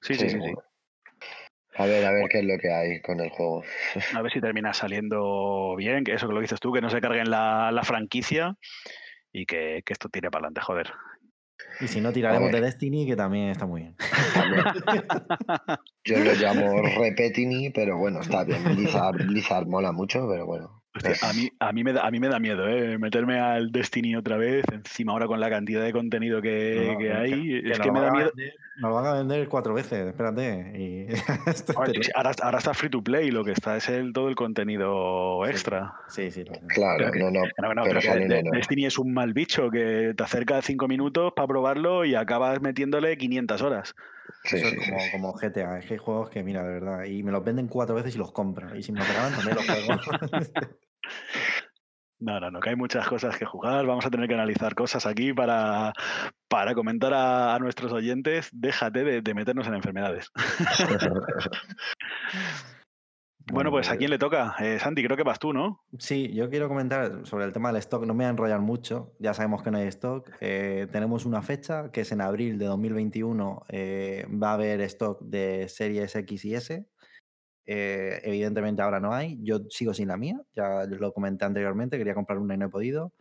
[0.00, 0.40] Sí, sí, sí.
[0.40, 0.54] sí.
[1.78, 3.62] A ver, a ver qué es lo que hay con el juego.
[4.14, 7.00] A ver si termina saliendo bien, que eso que lo dices tú, que no se
[7.00, 8.56] carguen la, la franquicia
[9.32, 10.92] y que, que, esto tire para adelante, joder.
[11.80, 13.96] Y si no, tiraremos de Destiny, que también está muy bien.
[16.04, 18.64] Yo lo llamo Repetini, pero bueno, está bien.
[18.64, 20.77] Blizzard, Blizzard mola mucho, pero bueno
[21.22, 22.98] a, mí, a, mí me da, a mí me da miedo, ¿eh?
[22.98, 27.62] Meterme al Destiny otra vez, encima ahora con la cantidad de contenido que, hay.
[27.70, 28.32] es que, me da miedo.
[28.78, 30.72] nos van a vender cuatro veces, espérate.
[30.76, 31.06] Y...
[32.14, 35.94] ahora, ahora, está free to play, lo que está es el, todo el contenido extra.
[36.08, 36.44] Sí, sí.
[36.68, 37.42] Claro, no, no.
[37.84, 38.00] pero
[38.52, 43.16] Destiny es un mal bicho que te acerca cinco minutos para probarlo y acabas metiéndole
[43.16, 43.94] 500 horas.
[44.44, 45.78] Eso es como, como, GTA.
[45.78, 48.18] Es que hay juegos que, mira, de verdad, y me los venden cuatro veces y
[48.18, 48.74] los compro.
[48.76, 50.00] Y si me los regalan, también los juego.
[52.20, 53.86] No, no, no, que hay muchas cosas que jugar.
[53.86, 55.92] Vamos a tener que analizar cosas aquí para,
[56.48, 58.48] para comentar a, nuestros oyentes.
[58.52, 60.32] Déjate de, meternos en enfermedades.
[63.52, 64.54] bueno, pues a quién le toca.
[64.58, 65.84] Eh, Santi, creo que vas tú, ¿no?
[65.98, 68.04] Sí, yo quiero comentar sobre el tema del stock.
[68.04, 69.14] No me voy a enrollar mucho.
[69.18, 70.30] Ya sabemos que no hay stock.
[70.40, 73.64] Eh, tenemos una fecha que es en abril de 2021.
[73.68, 76.86] Eh, va a haber stock de series X y S.
[77.66, 79.38] Eh, evidentemente ahora no hay.
[79.42, 82.70] Yo sigo sin la mía, ya lo comenté anteriormente, quería comprar una y no he
[82.70, 83.12] podido.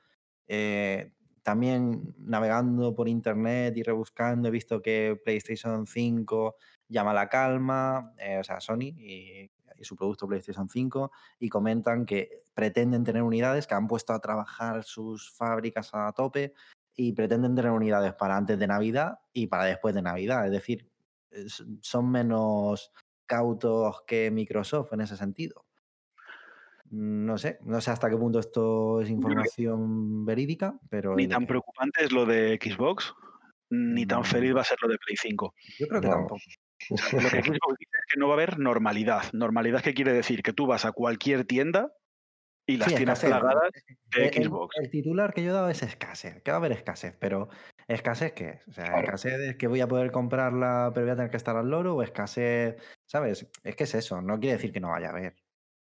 [1.44, 6.56] También navegando por internet y rebuscando he visto que PlayStation 5
[6.90, 12.06] llama a la calma, o sea, Sony y, y, su producto PlayStation 5, y comentan
[12.06, 16.54] que pretenden tener unidades, que han puesto a trabajar sus fábricas a tope
[16.96, 20.46] y pretenden tener unidades para antes de Navidad y para después de Navidad.
[20.46, 20.90] Es decir,
[21.82, 22.92] son menos
[23.26, 25.66] cautos que Microsoft en ese sentido.
[26.90, 31.16] No sé, no sé hasta qué punto esto es información verídica, pero...
[31.16, 33.14] Ni tan preocupante es lo de Xbox,
[33.70, 35.54] ni tan feliz va a ser lo de Play 5.
[35.80, 36.42] Yo creo que tampoco.
[36.90, 39.24] Lo que dice es que no va a haber normalidad.
[39.34, 40.44] Normalidad, ¿qué quiere decir?
[40.44, 41.94] Que tú vas a cualquier tienda
[42.66, 43.72] y las tienes plagadas
[44.06, 44.76] de Xbox.
[44.78, 47.50] El, titular que yo he dado es escasez, que va a haber escasez, pero
[47.88, 48.68] ¿escasez qué es?
[48.68, 51.56] O sea, escasez es que voy a poder comprarla, pero voy a tener que estar
[51.56, 53.48] al loro, o escasez, ¿sabes?
[53.64, 55.36] Es que es eso, no quiere decir que no vaya a haber.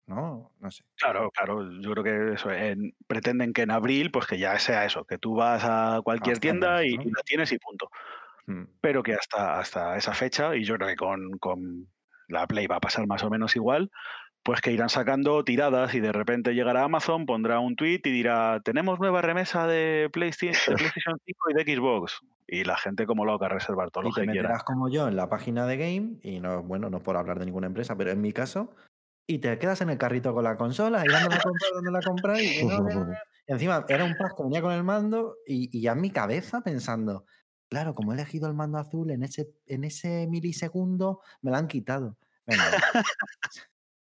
[0.06, 0.52] ¿no?
[0.60, 0.84] No sé.
[0.96, 2.50] Claro, claro, yo creo que eso,
[3.06, 6.84] pretenden que en abril, pues que ya sea eso, que tú vas a cualquier tienda
[6.84, 7.90] y, la tienes y punto.
[8.46, 8.64] Mm.
[8.80, 11.88] Pero que hasta, hasta esa fecha, y yo creo que con, con
[12.28, 13.90] la Play va a pasar más o menos igual,
[14.42, 18.60] pues que irán sacando tiradas y de repente llegará Amazon, pondrá un tweet y dirá,
[18.64, 21.18] tenemos nueva remesa de PlayStation, 5
[21.50, 22.20] y de Xbox.
[22.46, 24.60] Y la gente como loca reservar todo lo que quiera.
[24.64, 27.66] como yo en la página de Game, y no, bueno, no por hablar de ninguna
[27.66, 28.72] empresa, pero en mi caso,
[29.26, 32.00] y te quedas en el carrito con la consola y dónde la compras, dónde la
[32.00, 32.40] compras.
[32.40, 32.60] Y,
[33.48, 37.24] encima era un pack que venía con el mando y, ya en mi cabeza pensando,
[37.68, 41.68] claro, como he elegido el mando azul en ese, en ese milisegundo, me lo han
[41.68, 42.16] quitado.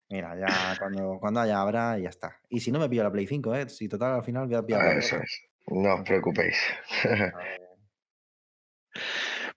[0.09, 2.39] Mira, ya cuando, cuando haya habrá, ya está.
[2.49, 3.69] Y si no me pillo la Play 5, ¿eh?
[3.69, 4.83] Si total al final voy a pillar.
[4.83, 5.43] Ah, eso es.
[5.67, 6.57] No os preocupéis.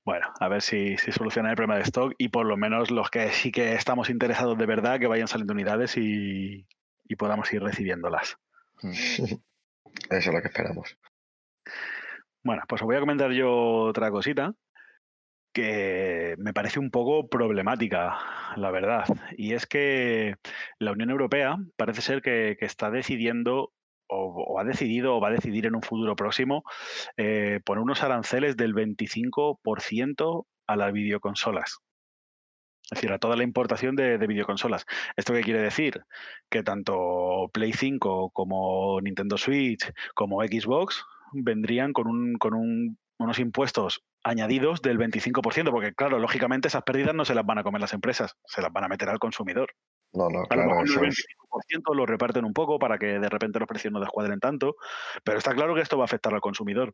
[0.04, 3.10] Bueno, a ver si, si soluciona el problema de stock y por lo menos los
[3.10, 6.66] que sí que estamos interesados de verdad, que vayan saliendo unidades y,
[7.04, 8.38] y podamos ir recibiéndolas.
[8.82, 8.92] Mm.
[8.92, 9.38] Eso
[10.10, 10.98] es lo que esperamos.
[12.48, 13.52] Bueno, pues os voy a comentar yo
[13.90, 14.54] otra cosita
[15.54, 18.18] que me parece un poco problemática,
[18.56, 19.04] la verdad.
[19.36, 20.36] Y es que
[20.80, 23.74] la Unión Europea parece ser que, está decidiendo
[24.08, 26.64] o, ha decidido o va a decidir en un futuro próximo
[27.18, 31.80] eh, poner unos aranceles del 25% a las videoconsolas.
[32.84, 34.86] Es decir, a toda la importación de, de, videoconsolas.
[35.18, 36.06] ¿Esto qué quiere decir?
[36.50, 43.40] Que tanto Play 5 como Nintendo Switch como Xbox vendrían con, un, con un, unos
[43.40, 47.82] impuestos añadidos del 25%, porque claro, lógicamente esas pérdidas no se las van a comer
[47.82, 49.70] las empresas, se las van a meter al consumidor.
[50.14, 50.80] No, no, claro.
[50.82, 54.76] el 25% lo reparten un poco para que de repente los precios no descuadren tanto,
[55.24, 56.94] pero está claro que esto va a afectar al consumidor.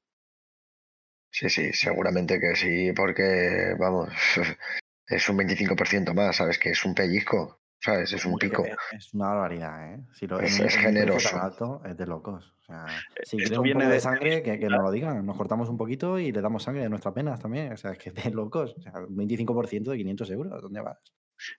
[1.32, 4.10] Sí, sí, seguramente que sí, porque, vamos,
[5.08, 6.60] es un 25% más, ¿sabes?
[6.60, 7.60] Que es un pellizco.
[7.84, 8.14] ¿Sabes?
[8.14, 8.66] Es un pico.
[8.92, 10.00] Es una barbaridad, ¿eh?
[10.14, 11.38] Si lo, es, es generoso.
[11.40, 12.54] Alto, es de locos.
[12.62, 15.26] O sea, e, si Esto viene de sangre, que, que, nos lo digan.
[15.26, 17.74] Nos cortamos un poquito y le damos sangre de nuestras penas también.
[17.74, 18.76] O sea, es que es de locos.
[18.78, 20.62] O sea, un 25% de 500 euros.
[20.62, 20.98] ¿Dónde vas?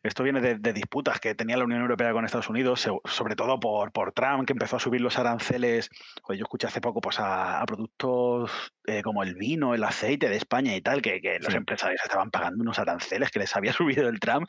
[0.03, 3.93] Esto viene de, disputas que tenía la Unión Europea con Estados Unidos, sobre todo por,
[3.93, 5.91] por Trump, que empezó a subir los aranceles.
[6.27, 10.37] Pues yo escuché hace poco pues, a, productos eh, como el vino, el aceite de
[10.37, 14.09] España y tal, que, que los empresarios estaban pagando unos aranceles que les había subido
[14.09, 14.49] el Trump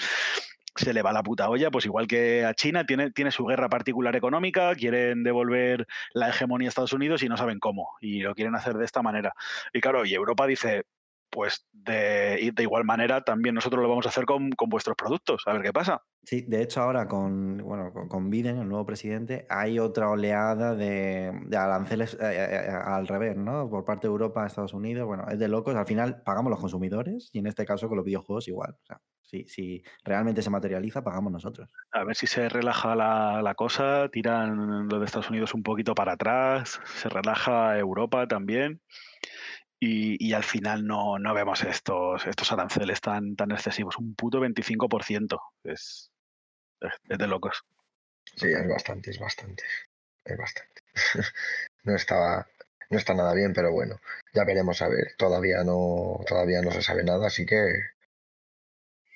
[0.75, 3.69] se le va la puta olla, pues igual que a China, tiene, tiene su guerra
[3.69, 8.35] particular económica, quieren devolver la hegemonía a Estados Unidos y no saben cómo, y lo
[8.35, 9.33] quieren hacer de esta manera.
[9.73, 10.85] Y claro, y Europa dice,
[11.35, 15.43] pues de, de, igual manera también nosotros lo vamos a hacer con, con, vuestros productos,
[15.45, 16.01] a ver qué pasa.
[16.23, 21.31] Sí, de hecho ahora con, bueno, con, Biden, el nuevo presidente, hay otra oleada de,
[21.45, 23.69] de aranceles eh, eh, eh, al revés, ¿no?
[23.69, 27.29] Por parte de Europa Estados Unidos, bueno, es de locos, al final pagamos los consumidores
[27.33, 28.77] y en este caso con los videojuegos igual.
[28.81, 29.01] O sea,
[29.35, 31.69] si, si realmente se materializa, pagamos nosotros.
[31.91, 35.95] A ver si se relaja la, la cosa, tiran lo de Estados Unidos un poquito
[35.95, 38.81] para atrás, se relaja Europa también.
[39.79, 43.97] Y, y, al final no, no, vemos estos, estos aranceles tan, tan excesivos.
[43.97, 45.37] Un puto 25%.
[45.63, 46.11] Es,
[47.09, 47.65] es de locos.
[48.35, 49.63] Sí, es bastante, es bastante.
[50.23, 50.81] Es bastante.
[51.83, 52.47] no estaba.
[52.89, 53.99] No está nada bien, pero bueno,
[54.33, 55.15] ya veremos a ver.
[55.17, 57.94] Todavía no, todavía no se sabe nada, así que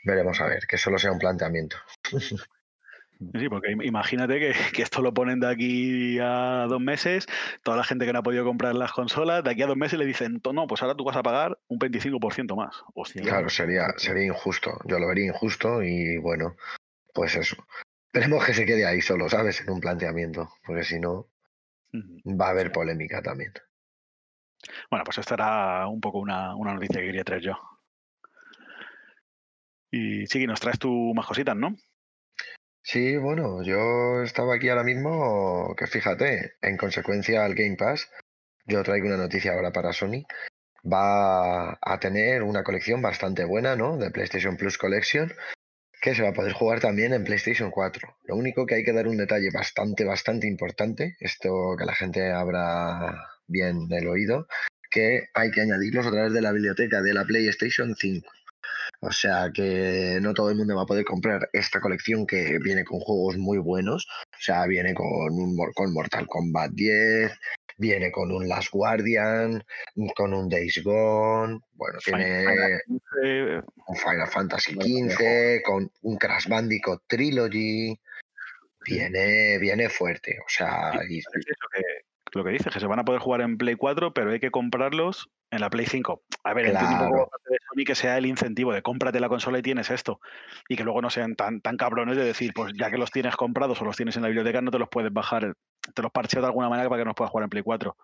[0.03, 1.77] Veremos a ver, que solo sea un planteamiento.
[3.37, 7.27] Sí, porque imagínate que, que, esto lo ponen de aquí a dos meses,
[7.63, 9.99] toda la gente que no ha podido comprar las consolas, de aquí a dos meses
[9.99, 12.81] le dicen, no, pues ahora tú vas a pagar un 25% más.
[12.93, 13.21] Hostia.
[13.21, 14.79] Claro, sería, sería injusto.
[14.85, 16.55] Yo lo vería injusto y bueno,
[17.13, 17.57] pues eso.
[18.13, 19.61] Esperemos que se quede ahí solo, ¿sabes?
[19.61, 21.27] En un planteamiento, porque si no,
[21.93, 23.51] va a haber polémica también.
[24.89, 27.78] Bueno, pues esta era un poco una, una noticia que quería traer yo.
[29.91, 31.75] Y sí, nos traes tú más cositas, ¿no?
[32.81, 38.09] Sí, bueno, yo estaba aquí ahora mismo, que fíjate, en consecuencia al Game Pass,
[38.65, 40.25] yo traigo una noticia ahora para Sony,
[40.85, 43.97] va a tener una colección bastante buena, ¿no?
[43.97, 45.31] De PlayStation Plus Collection,
[46.01, 48.17] que se va a poder jugar también en PlayStation 4.
[48.23, 52.31] Lo único que hay que dar un detalle bastante, bastante importante, esto que la gente
[52.31, 54.47] habrá bien del oído,
[54.89, 58.27] que hay que añadirlos a través de la biblioteca de la PlayStation 5.
[59.01, 62.83] O sea que no todo el mundo va a poder comprar esta colección que viene
[62.83, 64.05] con juegos muy buenos.
[64.27, 67.31] O sea, viene con, un, con Mortal Kombat 10,
[67.77, 69.63] viene con un Last Guardian,
[70.15, 72.81] con un Days Gone, bueno, tiene
[73.87, 77.97] un Final Fantasy XV, con un Crash Bandicoot Trilogy.
[78.85, 80.91] Viene, viene fuerte, o sea...
[81.09, 81.21] Y,
[82.33, 84.51] lo que dice, que se van a poder jugar en Play 4, pero hay que
[84.51, 86.21] comprarlos en la Play 5.
[86.43, 89.59] A ver, entiendo un poco de Sony que sea el incentivo de cómprate la consola
[89.59, 90.19] y tienes esto.
[90.67, 93.35] Y que luego no sean tan, tan cabrones de decir, pues ya que los tienes
[93.35, 95.55] comprados o los tienes en la biblioteca, no te los puedes bajar,
[95.93, 97.95] te los parcheo de alguna manera para que nos puedas jugar en Play 4.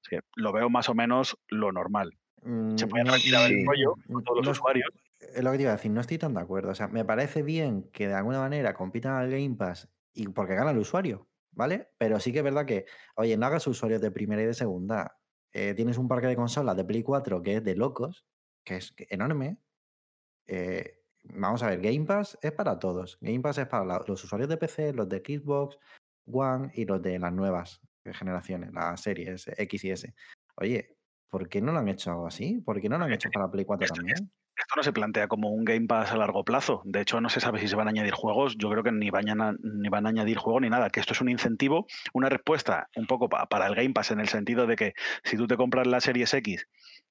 [0.00, 2.12] Así que lo veo más o menos lo normal.
[2.76, 4.88] se puede no, el rollo con todos los usuarios.
[5.34, 6.70] Es lo que te iba a decir, no estoy tan de acuerdo.
[6.70, 10.54] O sea, me parece bien que de alguna manera compitan al Game Pass y porque
[10.54, 11.26] gana el usuario.
[11.54, 11.90] ¿Vale?
[11.98, 12.86] Pero sí que es verdad que,
[13.16, 15.18] oye, no hagas usuarios de primera y de segunda.
[15.52, 18.26] Eh, tienes un parque de consolas de Play 4 que es de locos,
[18.64, 19.58] que es enorme.
[20.46, 23.18] Eh, vamos a ver, Game Pass es para todos.
[23.20, 25.78] Game Pass es para los usuarios de PC, los de Xbox
[26.26, 30.14] One y los de las nuevas generaciones, las series X y S.
[30.56, 30.93] Oye,
[31.34, 32.60] ¿por qué no lo han hecho así?
[32.64, 34.30] ¿Por qué no lo han hecho para Play 4 también?
[34.56, 36.80] Esto no se plantea como un Game Pass a largo plazo.
[36.84, 38.54] De hecho, no se sabe si se van a añadir juegos.
[38.56, 40.90] Yo creo que ni van a, ni van a añadir juego ni nada.
[40.90, 44.28] Que esto es un incentivo, una respuesta un poco para el Game Pass en el
[44.28, 44.92] sentido de que
[45.24, 46.68] si tú te compras la Series X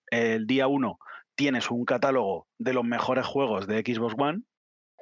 [0.09, 0.97] el día 1
[1.35, 4.43] tienes un catálogo de los mejores juegos de Xbox One.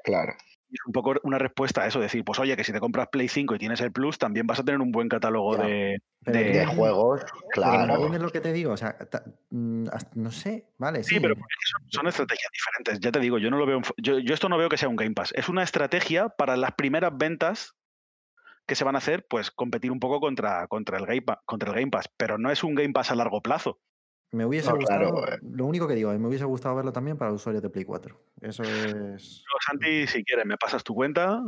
[0.03, 0.33] Claro
[0.71, 3.27] es un poco una respuesta a eso, decir, pues oye, que si te compras Play
[3.27, 7.21] 5 y tienes el Plus, también vas a tener un buen catálogo de, de, juegos,
[7.51, 8.13] claro.
[8.13, 8.95] es lo que te digo, o sea,
[9.49, 11.03] mm, no sé, vale.
[11.03, 11.35] Sí, pero
[11.87, 14.77] son, estrategias diferentes, ya te digo, yo no lo veo, yo, esto no veo que
[14.77, 17.75] sea un Game Pass, es una estrategia para las primeras ventas
[18.65, 21.75] que se van a hacer, pues competir un poco contra, contra, el Game, contra el
[21.75, 23.79] Game Pass, pero no es un Game Pass a largo plazo.
[24.31, 25.39] Me hubiese gustado, eh.
[25.41, 28.17] lo único que digo, me hubiese gustado verlo también para usuarios de Play 4.
[28.41, 29.43] Eso es.
[29.65, 31.41] Santi, si quieres, me pasas tu cuenta.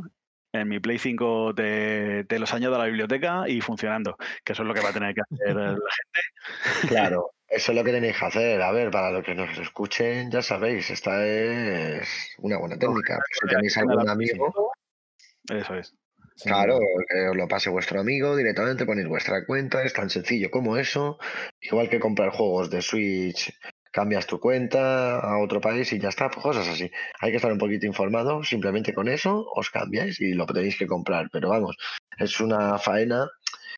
[0.51, 4.61] En mi Play 5 te, te los añado a la biblioteca y funcionando, que eso
[4.61, 6.89] es lo que va a tener que hacer la gente.
[6.89, 8.61] Claro, eso es lo que tenéis que hacer.
[8.61, 13.19] A ver, para los que nos escuchen, ya sabéis, esta es una buena técnica.
[13.31, 14.73] Si tenéis algún amigo.
[15.49, 15.95] Eso es.
[16.41, 20.77] Claro, que os lo pase vuestro amigo, directamente ponéis vuestra cuenta, es tan sencillo como
[20.77, 21.17] eso.
[21.61, 23.53] Igual que comprar juegos de Switch,
[23.91, 26.91] cambias tu cuenta a otro país y ya está, pues cosas así.
[27.19, 30.87] Hay que estar un poquito informado, simplemente con eso os cambiáis y lo tenéis que
[30.87, 31.29] comprar.
[31.31, 31.77] Pero vamos,
[32.17, 33.29] es una faena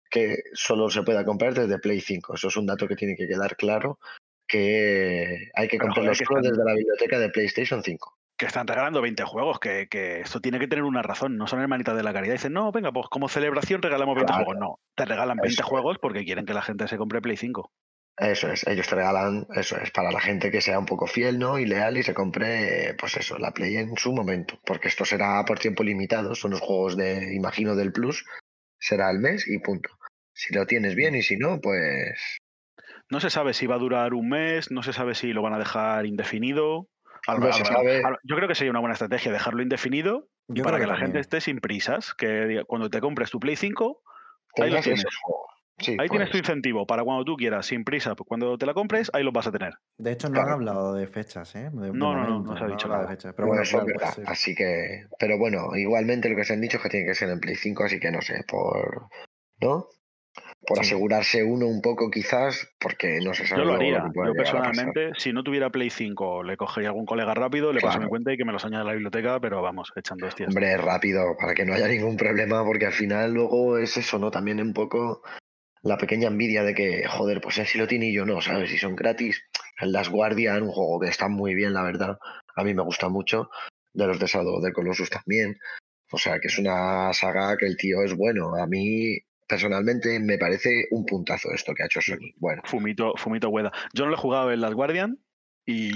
[0.09, 2.35] que solo se pueda comprar desde Play 5.
[2.35, 3.99] Eso es un dato que tiene que quedar claro,
[4.47, 9.01] que hay que comprar los juegos desde la biblioteca de PlayStation 5 que están regalando
[9.01, 9.87] 20 juegos, que,
[10.21, 12.33] esto tiene que tener una razón, no son hermanitas de la caridad.
[12.33, 14.57] Dicen, no, venga, pues como celebración regalamos 20 juegos.
[14.57, 17.71] No, te regalan 20 juegos porque quieren que la gente se compre Play 5.
[18.17, 21.37] Eso es, ellos te regalan, eso es, para la gente que sea un poco fiel,
[21.37, 21.59] ¿no?
[21.59, 25.43] Y leal y se compre, pues eso, la Play en su momento, porque esto será
[25.45, 28.25] por tiempo limitado, son los juegos de, imagino, del Plus,
[28.79, 29.89] será el mes y punto.
[30.33, 32.39] Si lo tienes bien y si no, pues...
[33.09, 35.53] No se sabe si va a durar un mes, no se sabe si lo van
[35.53, 36.87] a dejar indefinido
[38.23, 40.27] yo creo que sería una buena estrategia dejarlo indefinido
[40.63, 42.13] para que, la gente esté sin prisas.
[42.13, 44.01] Que cuando te compres tu Play 5,
[44.61, 45.05] ahí lo tienes.
[45.99, 46.35] ahí tienes tu pues.
[46.35, 48.15] incentivo para cuando tú quieras, sin prisa.
[48.15, 49.73] Cuando te la compres, ahí lo vas a tener.
[49.97, 51.69] De hecho, no han hablado de fechas, ¿eh?
[51.73, 53.03] no, no, no, se ha dicho nada.
[53.03, 53.33] De fechas.
[53.35, 53.63] Pero bueno,
[54.27, 55.05] así que.
[55.19, 57.55] Pero bueno, igualmente lo que se han dicho es que tiene que ser en Play
[57.55, 59.07] 5, así que no sé, por.
[59.61, 59.87] ¿No?
[60.67, 63.61] Por asegurarse uno un poco quizás, porque no se sabe.
[63.61, 64.03] Yo lo haría.
[64.13, 67.99] Yo personalmente, si no tuviera Play 5, le cogería a algún colega rápido, le paso
[67.99, 70.49] mi cuenta y que me los añada a la biblioteca, pero vamos, echando hostias.
[70.49, 74.31] Hombre, rápido, para que no haya ningún problema, porque al final luego es eso, ¿no?
[74.31, 75.21] También un poco
[75.83, 78.71] la pequeña envidia de que, joder, pues él sí lo tiene y yo no, ¿sabes?
[78.71, 79.43] Si son gratis.
[79.79, 82.17] El Last Guardian, un juego que está muy bien, la verdad.
[82.55, 83.49] A mí me gusta mucho.
[83.93, 85.57] De los de Shadow de Colossus también.
[86.11, 88.55] O sea, que es una saga que el tío es bueno.
[88.55, 89.17] A mí
[89.47, 92.33] personalmente me parece un puntazo esto que ha hecho Sony.
[92.37, 92.61] Bueno.
[92.65, 93.71] Fumito, Fumito Ueda.
[93.93, 95.19] Yo no lo he jugado en Las Guardian
[95.67, 95.93] y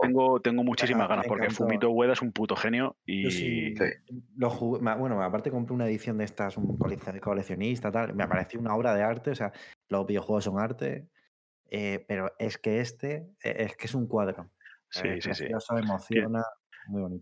[0.00, 3.74] tengo, tengo, muchísimas ganas porque Fumito Ueda es un puto genio y...
[4.36, 9.02] bueno, aparte compré una edición de estas, un coleccionista, tal, me pareció una obra de
[9.02, 9.52] arte, o sea,
[9.88, 11.06] los videojuegos son arte,
[11.70, 14.50] eh, pero es que este, e, es que es un cuadro.
[14.88, 15.46] Sí, sí, sí.
[15.76, 16.42] emociona.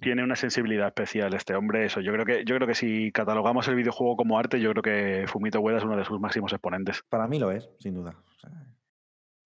[0.01, 1.85] Tiene una sensibilidad especial este hombre.
[1.87, 4.83] Eso, yo creo que, yo creo que si catalogamos el videojuego como arte, yo creo
[4.83, 7.03] que Fumito Ueda es uno de sus máximos exponentes.
[7.09, 8.17] Para mí lo es, sin duda.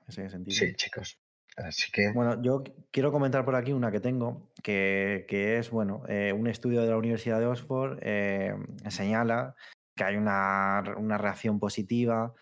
[0.09, 0.57] ese sentido.
[0.57, 1.19] Sí, chicos.
[1.57, 2.13] Así que.
[2.13, 5.25] Bueno, yo quiero comentar por aquí una que tengo, que,
[5.59, 8.55] es, bueno, eh, un estudio de la Universidad de Oxford eh,
[8.89, 9.55] señala
[9.97, 12.35] que hay una, una reacción positiva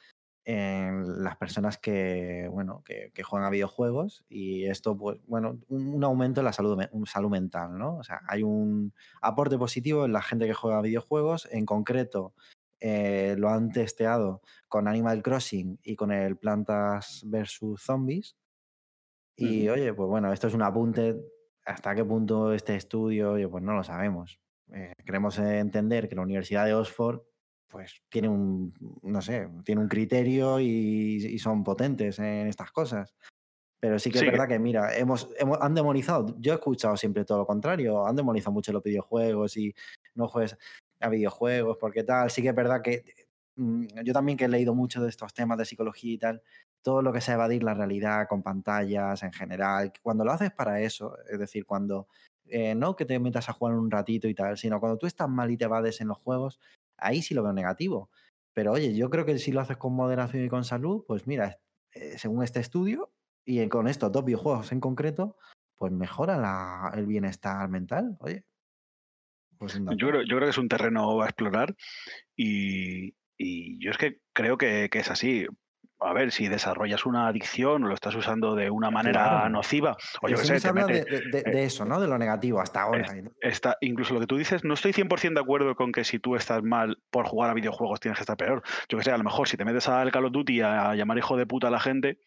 [0.44, 6.40] en las personas que, bueno, que, juegan a videojuegos y esto, pues, bueno, un, aumento
[6.40, 7.96] en la salud, salud mental, ¿no?
[7.96, 8.92] O sea, hay un
[9.22, 12.34] aporte positivo en la gente que juega a videojuegos, en concreto
[12.86, 17.60] eh, lo han testeado con Animal Crossing y con el Plantas vs.
[17.78, 18.36] Zombies.
[19.36, 21.16] Y oye, pues bueno, esto es un apunte.
[21.64, 23.32] ¿Hasta qué punto este estudio?
[23.32, 24.38] Oye, pues no lo sabemos.
[24.70, 27.22] Eh, queremos entender que la Universidad de Oxford
[27.74, 28.72] pues tiene un,
[29.02, 33.16] no sé, tiene un criterio y, son potentes en estas cosas.
[33.80, 37.24] Pero sí que es verdad que, mira, hemos, hemos, han demonizado, yo he escuchado siempre
[37.24, 39.74] todo lo contrario, han demonizado mucho los videojuegos y
[40.14, 40.56] no juegues
[41.00, 42.30] a videojuegos porque tal.
[42.30, 43.02] Sí que es verdad que
[43.56, 46.42] mm, yo también que he leído mucho de estos temas de psicología y tal,
[46.80, 50.80] todo lo que sea evadir la realidad con pantallas en general, cuando lo haces para
[50.80, 52.06] eso, es decir, cuando
[52.46, 55.28] eh, no que te metas a jugar un ratito y tal, sino cuando tú estás
[55.28, 56.60] mal y te evades en los juegos,
[56.96, 58.10] ahí sí lo veo negativo.
[58.52, 61.58] Pero oye, yo creo que si lo haces con moderación y con salud, pues mira,
[61.92, 63.12] eh, según este estudio,
[63.44, 65.36] y con estos dos videojuegos en concreto,
[65.76, 68.16] pues mejora el bienestar mental.
[68.20, 68.44] Oye.
[69.58, 71.74] Pues yo, creo, yo creo que es un terreno a explorar
[72.36, 73.14] y,
[73.78, 75.46] yo es que creo que, que, es así
[76.00, 80.28] a ver, si desarrollas una adicción o lo estás usando de una manera nociva, o
[80.28, 82.00] yo sé, de, de, eso, ¿no?
[82.00, 83.06] De lo negativo hasta ahora.
[83.40, 86.36] está, incluso lo que tú dices, no estoy 100% de acuerdo con que si tú
[86.36, 88.62] estás mal por jugar a videojuegos tienes que estar peor.
[88.88, 91.18] Yo que sé, a lo mejor si te metes al Call of Duty a llamar
[91.18, 92.18] hijo de puta a la gente,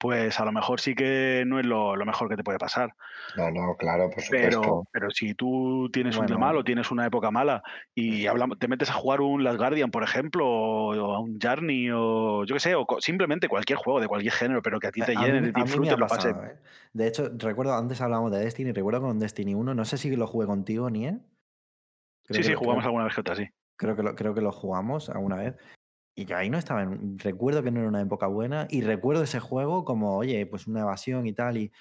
[0.00, 2.94] pues a lo mejor sí que no es lo, mejor que te puede pasar.
[3.36, 4.60] No, no, claro, por supuesto.
[4.60, 7.62] Pero, pero si tú tienes un día malo, tienes una época mala
[7.94, 11.90] y hablamos, te metes a jugar un Last Guardian, por ejemplo, o, a un Journey,
[11.92, 15.02] o yo qué sé, o simplemente cualquier juego de cualquier género, pero que a ti
[15.02, 16.30] te llene, de disfrute, lo pase.
[16.30, 16.56] ¿eh?
[16.94, 20.26] De hecho, recuerdo, antes hablábamos de Destiny, recuerdo con Destiny 1, no sé si lo
[20.26, 21.18] jugué contigo, ni ¿eh?
[22.30, 23.46] sí, sí, jugamos alguna vez que otra, sí.
[23.76, 25.56] Creo que, lo, creo que lo jugamos alguna vez.
[26.20, 29.22] Y que ahí no estaba, en, recuerdo que no era una época buena y recuerdo
[29.22, 31.72] ese juego como, oye, pues una evasión y tal, y,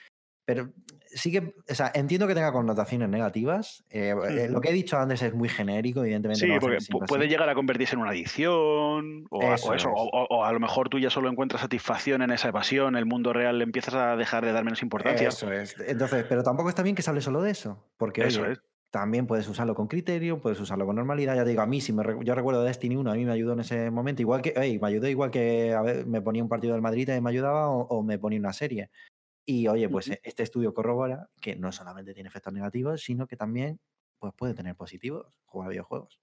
[0.46, 0.72] pero
[1.06, 3.84] sí que, o sea, entiendo que tenga connotaciones negativas.
[3.90, 6.46] Eh, eh, lo que he dicho antes es muy genérico, evidentemente.
[6.46, 10.90] Sí, porque puede llegar a convertirse en una adicción o, eso, o, a lo mejor
[10.90, 14.54] tú ya solo encuentras satisfacción en esa evasión, el mundo real empiezas a dejar de
[14.54, 15.28] dar menos importancia.
[15.28, 15.76] Eso es.
[15.86, 18.60] Entonces, pero tampoco está bien que se hable solo de eso, porque eso es
[18.92, 21.36] también puedes usarlo con criterio, puedes usarlo con normalidad.
[21.36, 23.54] Ya te digo, a mí, si me, yo recuerdo Destiny 1, a mí me ayudó
[23.54, 24.22] en ese momento.
[24.22, 27.22] Igual que, me ayudó igual que a ver, me ponía un partido del Madrid y
[27.22, 28.90] me ayudaba o, me ponía una serie.
[29.46, 33.80] Y oye, pues este estudio corrobora que no solamente tiene efectos negativos, sino que también
[34.20, 36.20] pues, puede tener positivos jugar videojuegos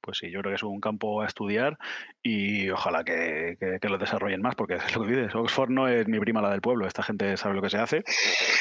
[0.00, 1.78] pues sí, yo creo que es un campo a estudiar
[2.22, 6.18] y ojalá que, lo desarrollen más, porque es lo que dices, Oxford no es mi
[6.18, 8.04] prima la del pueblo, esta gente sabe lo que se hace.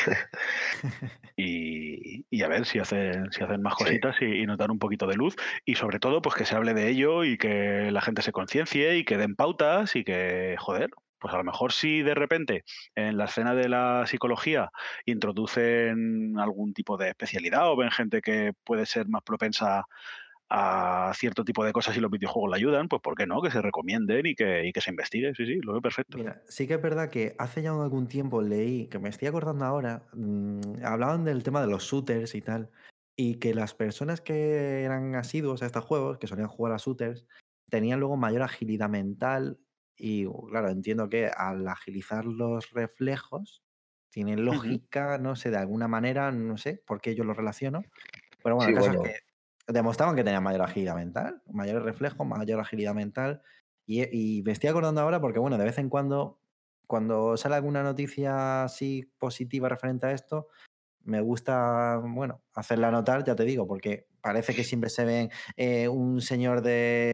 [1.38, 5.15] y, a ver si hacen, si hacen más cositas y, nos dan un poquito de
[5.15, 5.36] luz.
[5.65, 8.97] Y sobre todo, pues que se hable de ello y que la gente se conciencie
[8.97, 10.89] y que den pautas y que, joder,
[11.20, 12.63] pues a lo mejor si de repente
[12.95, 14.72] en la escena de la psicología
[15.05, 19.86] introducen algún tipo de especialidad o ven gente que puede ser más propensa
[20.49, 23.41] a cierto tipo de cosas y los videojuegos le ayudan, pues ¿por qué no?
[23.41, 25.33] Que se recomienden y que, que se investigue.
[25.35, 26.17] Sí, sí, lo veo perfecto.
[26.17, 29.65] Mira, sí que es verdad que hace ya algún tiempo leí, que me estoy acordando
[29.65, 32.69] ahora, mm, hablaban del tema de los shooters y tal,
[33.17, 37.25] y que las personas que eran asiduos a estos juegos, que solían jugar a shooters,
[37.69, 39.59] tenían luego mayor agilidad mental
[39.97, 43.63] y claro, entiendo que al agilizar los reflejos,
[44.09, 47.83] tiene lógica, no sé, de alguna manera, no sé por qué yo lo relaciono,
[48.43, 49.26] pero bueno, el caso es que
[49.68, 53.41] demostraban que tenían mayor agilidad mental, mayor reflejo, mayor agilidad mental.
[53.86, 56.39] Y, me estoy acordando ahora porque, bueno, de vez en cuando,
[56.88, 60.49] cuando sale alguna noticia así positiva referente a esto,
[61.03, 65.88] me gusta, bueno, hacerla notar, ya te digo, porque parece que siempre se ven eh,
[65.88, 67.13] un señor de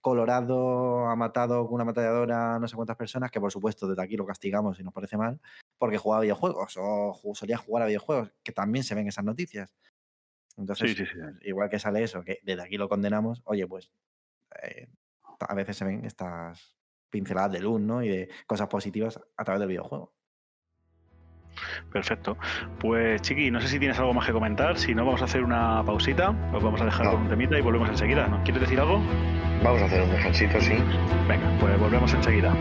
[0.00, 4.16] Colorado ha matado con una ametralladora no sé cuántas personas, que por supuesto desde aquí
[4.16, 5.40] lo castigamos y nos parece mal,
[5.78, 9.72] porque jugaba videojuegos o solía jugar a videojuegos, que también se ven esas noticias.
[10.58, 10.96] Entonces,
[11.42, 13.90] igual que sale eso, que desde aquí lo condenamos, oye, pues
[14.62, 14.88] eh,
[15.40, 16.76] a veces se ven estas
[17.10, 18.02] pinceladas de luz, ¿no?
[18.02, 20.12] Y de cosas positivas a través del videojuego.
[21.92, 22.36] Perfecto.
[22.78, 24.78] Pues Chiqui, no sé si tienes algo más que comentar.
[24.78, 26.30] Si no, vamos a hacer una pausita.
[26.52, 28.28] Os vamos a dejar con un temita y volvemos enseguida.
[28.28, 28.42] ¿no?
[28.44, 29.00] ¿Quieres decir algo?
[29.62, 30.74] Vamos a hacer un ejercicio, sí.
[31.26, 32.54] Venga, pues volvemos enseguida.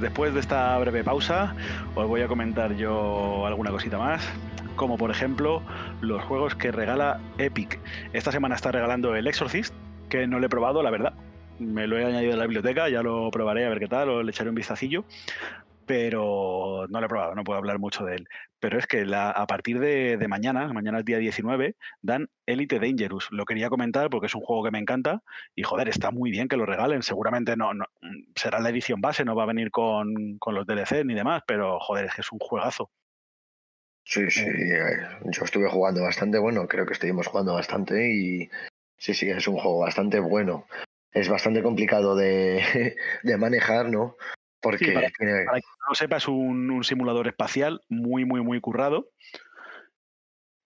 [0.00, 1.54] Después de esta breve pausa,
[1.94, 4.26] os voy a comentar yo alguna cosita más,
[4.76, 5.62] como por ejemplo
[6.00, 7.78] los juegos que regala Epic.
[8.12, 9.74] Esta semana está regalando el Exorcist,
[10.08, 11.14] que no lo he probado, la verdad.
[11.58, 14.22] Me lo he añadido a la biblioteca, ya lo probaré a ver qué tal, o
[14.22, 15.04] le echaré un vistacillo
[15.86, 18.28] pero no lo he probado, no puedo hablar mucho de él.
[18.58, 23.28] Pero es que a partir de, mañana, mañana es día 19, dan Elite Dangerous.
[23.30, 25.22] Lo quería comentar porque es un juego que me encanta
[25.54, 27.02] y joder, está muy bien que lo regalen.
[27.02, 27.70] Seguramente no,
[28.34, 32.06] será la edición base, no va a venir con, los DLC ni demás, pero joder,
[32.06, 32.90] es que es un juegazo.
[34.04, 38.48] Sí, sí, eh, yo estuve jugando bastante bueno, creo que estuvimos jugando bastante y
[38.96, 40.66] sí, sí, es un juego bastante bueno.
[41.12, 44.16] Es bastante complicado de, de manejar, ¿no?
[44.60, 49.10] Porque para, que no lo sepa, es un, simulador espacial muy, muy, muy currado.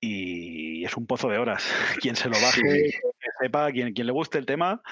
[0.01, 1.65] Y es un pozo de horas.
[2.01, 4.83] Quien se lo baje, que sepa, quien, quien le guste el tema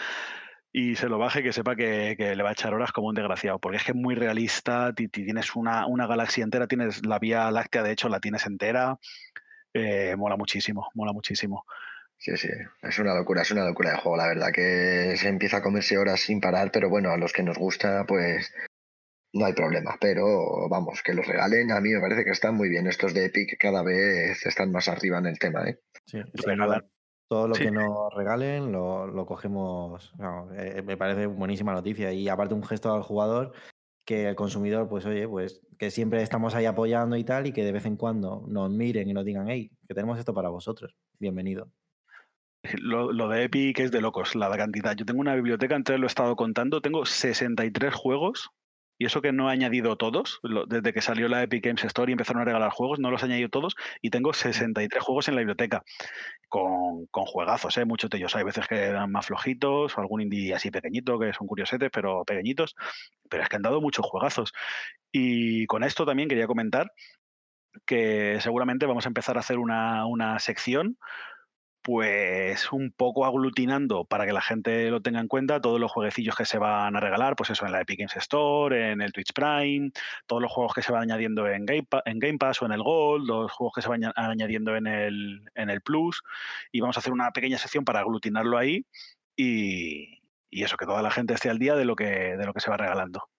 [0.72, 3.58] y se lo baje, que sepa que, le va a echar horas como un desgraciado.
[3.58, 7.82] Porque es que es muy realista, tienes una, una galaxia entera, tienes la Vía Láctea,
[7.82, 8.98] de hecho, la tienes entera.
[9.72, 11.64] Eh, mola muchísimo, mola muchísimo.
[12.18, 12.48] Sí, sí,
[12.82, 15.98] es una locura, es una locura de juego, la verdad, que se empieza a comerse
[15.98, 18.52] horas sin parar, pero bueno, a los que nos gusta, pues
[19.38, 22.68] no hay problema, pero vamos, que los regalen, a mí me parece que están muy
[22.68, 22.86] bien.
[22.86, 25.78] Estos de Epic cada vez están más arriba en el tema, ¿eh?
[26.06, 26.18] Sí,
[27.28, 30.12] todo lo que nos regalen lo, cogemos.
[30.56, 32.12] Eh, me parece buenísima noticia.
[32.12, 33.52] Y aparte un gesto al jugador
[34.06, 37.64] que el consumidor, pues oye, pues que siempre estamos ahí apoyando y tal, y que
[37.64, 40.96] de vez en cuando nos miren y nos digan, hey, que tenemos esto para vosotros.
[41.18, 41.70] Bienvenido.
[42.80, 44.96] Lo, lo, de Epic es de locos, la cantidad.
[44.96, 48.50] Yo tengo una biblioteca, antes lo he estado contando, tengo 63 juegos
[48.98, 52.14] y eso que no he añadido todos, desde que salió la Epic Games Store y
[52.14, 55.40] empezaron a regalar juegos, no los he añadido todos y tengo 63 juegos en la
[55.40, 55.84] biblioteca
[56.48, 57.84] con, con juegazos, ¿eh?
[57.84, 58.34] muchos de ellos.
[58.34, 62.24] Hay veces que dan más flojitos, o algún indie así pequeñito, que son curiosetes, pero
[62.24, 62.74] pequeñitos,
[63.30, 64.52] pero es que han dado muchos juegazos.
[65.12, 66.92] Y con esto también quería comentar
[67.86, 70.98] que seguramente vamos a empezar a hacer una, una sección
[71.88, 76.36] pues un poco aglutinando para que la gente lo tenga en cuenta todos los jueguecillos
[76.36, 79.32] que se van a regalar, pues eso en la Epic Games Store, en el Twitch
[79.32, 79.90] Prime,
[80.26, 82.82] todos los juegos que se van añadiendo en Game, en Game Pass o en el
[82.82, 86.22] Gold, los juegos que se van añadiendo en el, en el Plus,
[86.72, 88.84] y vamos a hacer una pequeña sección para aglutinarlo ahí
[89.34, 90.20] y,
[90.50, 92.60] y eso, que toda la gente esté al día de lo que, de lo que
[92.60, 93.30] se va regalando.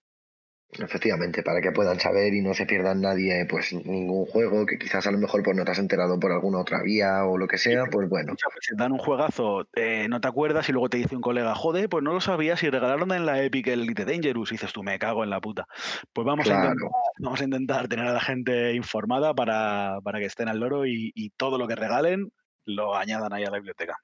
[0.72, 5.08] Efectivamente, para que puedan saber y no se pierdan nadie pues ningún juego, que quizás
[5.08, 7.58] a lo mejor pues, no te has enterado por alguna otra vía o lo que
[7.58, 8.36] sea, pues bueno.
[8.62, 11.90] Si dan un juegazo, eh, no te acuerdas y luego te dice un colega, joder,
[11.90, 14.84] pues no lo sabías y regalaron en la Epic el Elite Dangerous y dices tú,
[14.84, 15.66] me cago en la puta.
[16.14, 20.26] Pues vamos, a, intentar, vamos a intentar tener a la gente informada para, para que
[20.26, 22.32] estén al loro y, y todo lo que regalen
[22.66, 23.98] lo añadan ahí a la biblioteca.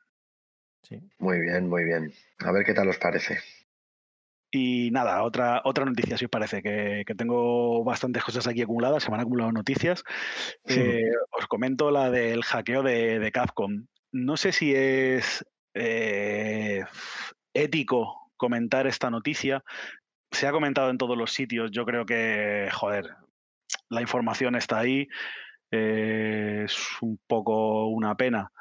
[0.82, 1.00] Sí.
[1.20, 2.12] Muy bien, muy bien.
[2.40, 3.38] A ver qué tal os parece.
[4.58, 9.10] Y nada, otra, otra noticia, si os parece, que, tengo bastantes cosas aquí acumuladas, se
[9.10, 10.02] me han acumulado noticias.
[10.64, 13.86] Eh, os comento la del hackeo de, Capcom.
[14.14, 16.86] No sé si es eh,
[17.54, 19.62] ético comentar esta noticia.
[20.32, 21.72] Se ha comentado en todos los sitios.
[21.72, 23.14] Yo creo que, joder,
[23.90, 25.06] la información está ahí.
[25.70, 28.54] Eh, es un poco una pena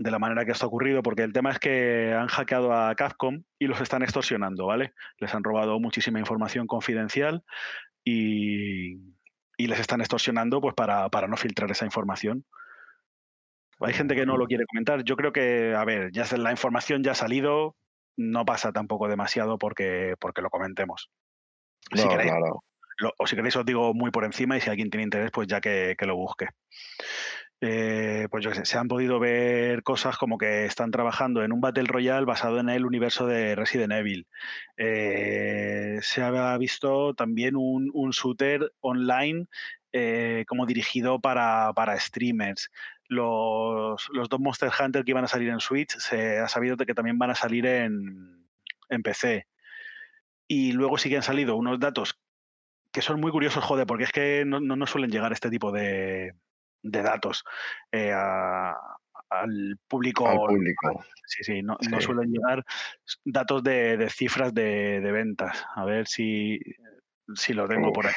[0.00, 2.94] de la manera que esto ha ocurrido, porque el tema es que han hackeado a
[2.94, 4.94] Capcom y los están extorsionando, ¿vale?
[5.18, 7.44] Les han robado muchísima información confidencial
[8.02, 8.96] y,
[9.58, 12.46] les están extorsionando pues para, no filtrar esa información.
[13.80, 15.04] Hay gente que no lo quiere comentar.
[15.04, 17.76] Yo creo que, a ver, ya la información ya ha salido,
[18.16, 21.10] no pasa tampoco demasiado porque, porque lo comentemos.
[21.92, 22.32] si queréis,
[23.18, 25.60] o si queréis os digo muy por encima y si alguien tiene interés, pues ya
[25.60, 26.48] que, que lo busque.
[27.62, 31.60] Eh, pues yo sé, se han podido ver cosas como que están trabajando en un
[31.60, 34.26] Battle Royale basado en el universo de Resident Evil.
[34.78, 39.46] Eh, se ha visto también un, shooter online
[39.92, 42.70] eh, como dirigido para, streamers.
[43.08, 47.18] Los, dos Monster Hunter que iban a salir en Switch se ha sabido que también
[47.18, 48.46] van a salir en,
[49.04, 49.46] PC.
[50.48, 52.18] Y luego sí que han salido unos datos
[52.92, 56.34] que son muy curiosos, joder, porque es que no, no suelen llegar este tipo de,
[56.82, 57.44] de datos
[57.92, 60.26] eh, al público.
[61.26, 62.64] Sí, sí, no, suelen llegar
[63.24, 65.64] datos de, cifras de, ventas.
[65.74, 66.58] A ver si,
[67.34, 68.12] si lo tengo por ahí.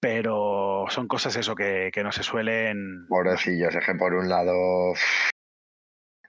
[0.00, 3.06] Pero son cosas eso que, no se suelen.
[3.08, 4.94] Pobrecillos, es que por un lado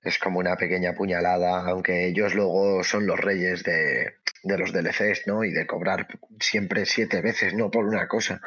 [0.01, 5.27] es como una pequeña puñalada, aunque ellos luego son los reyes de, de los DLCs,
[5.27, 5.43] ¿no?
[5.43, 6.07] Y de cobrar
[6.39, 8.41] siempre siete veces, no por una cosa.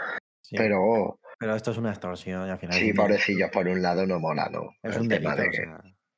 [0.50, 2.78] Pero pero esto es una extorsión y al final.
[2.78, 4.76] Sí, pobrecillos, por un lado no mola, ¿no?
[4.80, 5.34] Es un delito.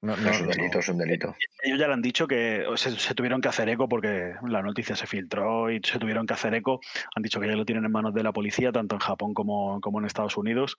[0.02, 1.34] No, es un delito, es un delito.
[1.62, 5.06] Ellos ya le han dicho que se, tuvieron que hacer eco porque la noticia se
[5.06, 6.80] filtró y se tuvieron que hacer eco.
[7.16, 9.80] Han dicho que ya lo tienen en manos de la policía, tanto en Japón como,
[9.80, 10.76] como en Estados Unidos.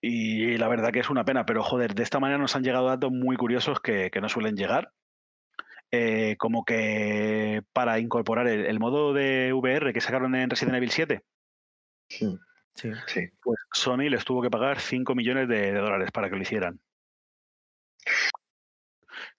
[0.00, 2.86] Y la verdad que es una pena, pero joder, de esta manera nos han llegado
[2.86, 4.92] datos muy curiosos que, no suelen llegar.
[5.90, 11.24] Eh, como que para incorporar el, modo de VR que sacaron en Resident Evil 7,
[12.08, 12.38] sí,
[12.76, 13.28] sí.
[13.42, 16.80] pues Sony les tuvo que pagar 5 millones de dólares para que lo hicieran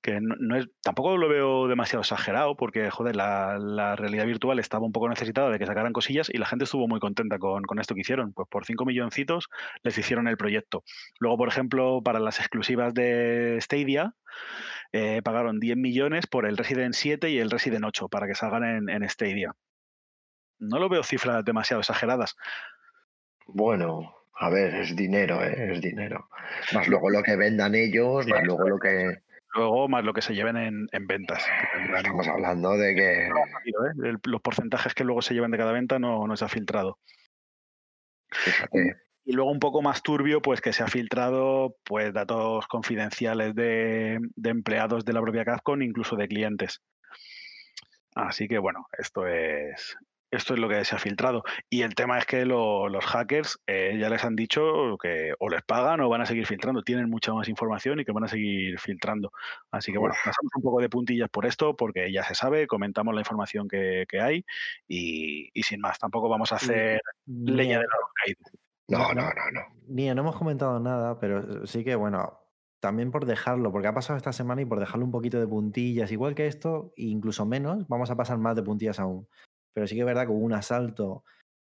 [0.01, 4.91] que no, es, tampoco lo veo demasiado exagerado porque, joder, la, realidad virtual estaba un
[4.91, 8.01] poco necesitada de que sacaran cosillas y la gente estuvo muy contenta con, esto que
[8.01, 8.33] hicieron.
[8.33, 9.49] Pues por 5 milloncitos
[9.83, 10.83] les hicieron el proyecto.
[11.19, 14.13] Luego, por ejemplo, para las exclusivas de Stadia,
[14.91, 18.63] eh, pagaron 10 millones por el Resident 7 y el Resident 8 para que salgan
[18.63, 19.53] en, en Stadia.
[20.59, 22.35] No lo veo cifras demasiado exageradas.
[23.47, 25.73] Bueno, a ver, es dinero, ¿eh?
[25.73, 26.29] es dinero.
[26.73, 29.21] Más luego lo que vendan ellos, más luego lo que...
[29.55, 31.43] Luego más lo que se lleven en, ventas.
[31.95, 33.27] Estamos hablando de que...
[33.27, 34.17] ¿eh?
[34.23, 36.99] los porcentajes que luego se lleven de cada venta no, no se ha filtrado.
[38.29, 38.97] Fíjate.
[39.25, 44.19] Y luego un poco más turbio, pues que se ha filtrado pues datos confidenciales de,
[44.35, 46.81] de empleados de la propia Capcom, incluso de clientes.
[48.15, 49.97] Así que bueno, esto es,
[50.32, 51.43] esto es lo que se ha filtrado.
[51.69, 55.63] Y el tema es que los hackers eh, ya les han dicho que o les
[55.63, 56.82] pagan o van a seguir filtrando.
[56.82, 59.32] Tienen mucha más información y que van a seguir filtrando.
[59.71, 63.13] Así que bueno, pasamos un poco de puntillas por esto porque ya se sabe, comentamos
[63.13, 64.45] la información que, hay
[64.88, 65.99] y, sin más.
[65.99, 68.39] Tampoco vamos a hacer leña de la caído.
[68.89, 69.61] No, no, no, no.
[69.88, 72.39] Ni no hemos comentado nada, pero sí que bueno,
[72.80, 76.11] también por dejarlo, porque ha pasado esta semana y por dejarlo un poquito de puntillas,
[76.11, 79.28] igual que esto, incluso menos, vamos a pasar más de puntillas aún.
[79.74, 81.24] Pero sí que es verdad que hubo un asalto,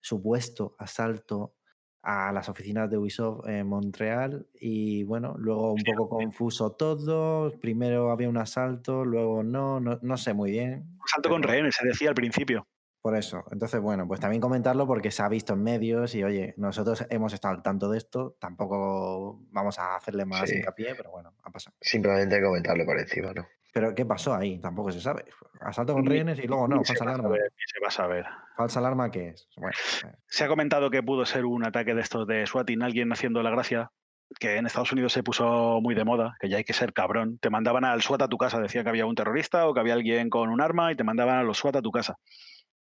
[0.01, 1.55] supuesto asalto
[2.03, 7.53] a las oficinas de Ubisoft en Montreal y bueno, luego un poco confuso todo.
[7.61, 10.97] Primero había un asalto, luego no, no, sé muy bien.
[11.05, 12.66] Asalto con rehenes, se decía al principio.
[13.03, 13.45] Por eso.
[13.51, 17.32] Entonces, bueno, pues también comentarlo porque se ha visto en medios y oye, nosotros hemos
[17.32, 21.76] estado al tanto de esto, tampoco vamos a hacerle más hincapié, pero bueno, ha pasado.
[21.80, 23.47] Simplemente comentarlo por encima, ¿no?
[23.72, 24.58] Pero ¿qué pasó ahí?
[24.58, 25.24] Tampoco se sabe.
[25.60, 27.28] Asalto con rehenes y luego no, falsa alarma.
[27.34, 28.26] se va a saber.
[28.56, 29.48] ¿Falsa alarma qué es?
[29.58, 30.12] Eh.
[30.26, 33.50] Se ha comentado que pudo ser un ataque de estos de swatting, alguien haciendo la
[33.50, 33.90] gracia,
[34.38, 37.38] que en Estados Unidos se puso muy de moda, que ya hay que ser cabrón.
[37.38, 39.94] Te mandaban al SWAT a tu casa, decían que había un terrorista o que había
[39.94, 42.16] alguien con un arma y te mandaban a los SWAT a tu casa.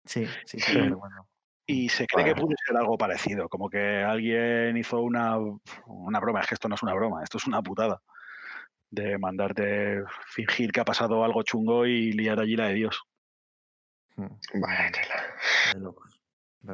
[0.05, 0.79] Sí, sí, sí.
[0.79, 1.27] bueno.
[1.65, 5.37] Y se cree que pudo ser algo parecido, como que alguien hizo una,
[5.85, 6.39] una broma.
[6.39, 8.01] Es que esto no es una broma, esto es una putada
[8.91, 13.01] de mandarte fingir que ha pasado algo chungo y liar allí la de Dios.
[14.15, 14.27] Hmm.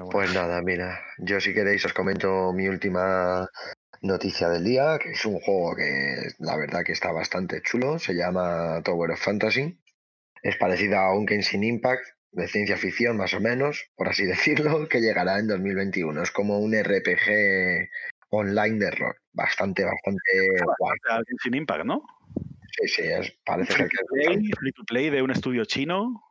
[0.09, 3.47] Pues nada, mira, yo si queréis os comento mi última
[4.01, 8.13] noticia del día, que es un juego que la verdad que está bastante chulo, se
[8.13, 9.79] llama Tower of Fantasy.
[10.41, 14.87] Es parecido a un Genshin Impact de ciencia ficción más o menos, por así decirlo,
[14.87, 16.23] que llegará en 2021.
[16.23, 17.89] Es como un RPG
[18.37, 19.15] online de error.
[19.33, 20.21] Bastante, bastante
[20.79, 20.97] guay.
[21.43, 22.03] Sin Impact, ¿no?
[22.77, 23.03] Sí, sí,
[23.45, 24.37] parece free que es.
[24.59, 26.21] Free to play de un estudio chino.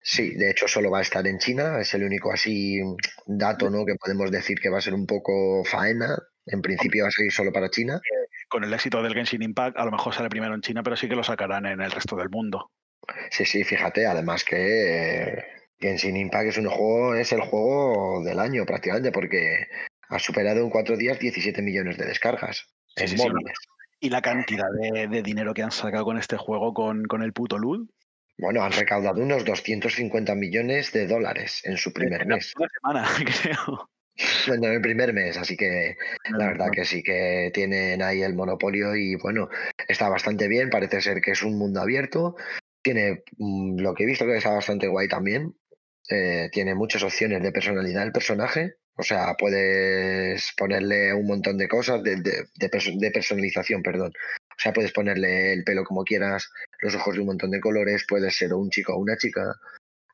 [0.00, 2.80] Sí, de hecho solo va a estar en China, es el único así
[3.24, 3.86] dato ¿no?
[3.86, 6.18] que podemos decir que va a ser un poco faena.
[6.46, 8.00] En principio va a seguir solo para China.
[8.48, 11.08] Con el éxito del Genshin Impact, a lo mejor sale primero en China, pero sí
[11.08, 12.72] que lo sacarán en el resto del mundo.
[13.30, 15.44] Sí, sí, fíjate, además que eh,
[15.78, 19.68] Genshin Impact es un juego, es el juego del año prácticamente, porque
[20.12, 23.56] ha superado en cuatro días 17 millones de descargas en móviles.
[23.98, 27.58] y la cantidad de, dinero que han sacado con este juego, con, con el puto
[27.58, 27.88] LUD.
[28.38, 32.52] Bueno, han recaudado unos 250 millones de dólares en su primer mes.
[32.56, 33.08] Una semana,
[33.42, 33.88] creo.
[34.46, 35.96] Bueno, en el primer mes, así que
[36.30, 39.48] la verdad que sí que tienen ahí el monopolio y bueno,
[39.88, 42.36] está bastante bien, parece ser que es un mundo abierto,
[42.82, 45.54] tiene mm, lo que he visto que está bastante guay también,
[46.10, 51.68] eh, tiene muchas opciones de personalidad el personaje, o sea, puedes ponerle un montón de
[51.68, 54.12] cosas de, de, personalización, perdón.
[54.50, 58.04] O sea, puedes ponerle el pelo como quieras, los ojos de un montón de colores,
[58.06, 59.54] puedes ser un chico o una chica.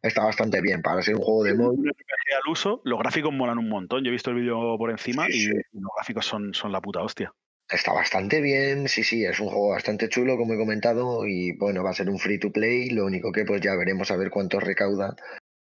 [0.00, 1.90] Está bastante bien para ser un juego de móvil.
[1.90, 4.04] al uso, los gráficos molan un montón.
[4.04, 7.32] Yo he visto el vídeo por encima y los gráficos son, son la puta hostia.
[7.68, 11.82] Está bastante bien, sí, sí, es un juego bastante chulo, como he comentado, y bueno,
[11.82, 14.30] va a ser un free to play, lo único que pues ya veremos a ver
[14.30, 15.14] cuánto recauda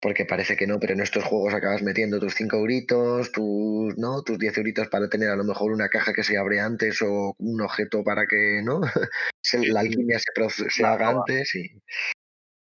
[0.02, 4.22] porque parece que no, pero en estos juegos acabas metiendo tus 5 euritos, tus, ¿no?
[4.22, 7.36] tus 10 euritos para tener a lo mejor una caja que se abre antes o
[7.38, 8.80] un objeto para que ¿no?
[9.72, 11.80] la alquimia se, se haga antes y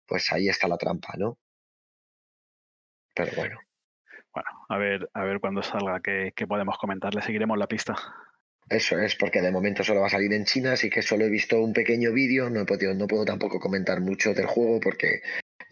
[0.06, 1.38] pues ahí está la trampa, ¿no?
[3.14, 3.58] Pero bueno.
[4.34, 7.94] Bueno, a ver, a ver cuando salga qué, podemos comentar, le seguiremos la pista.
[8.68, 11.30] Eso es, porque de momento solo va a salir en China, así que solo he
[11.30, 15.22] visto un pequeño vídeo, no he podido, no puedo tampoco comentar mucho del juego porque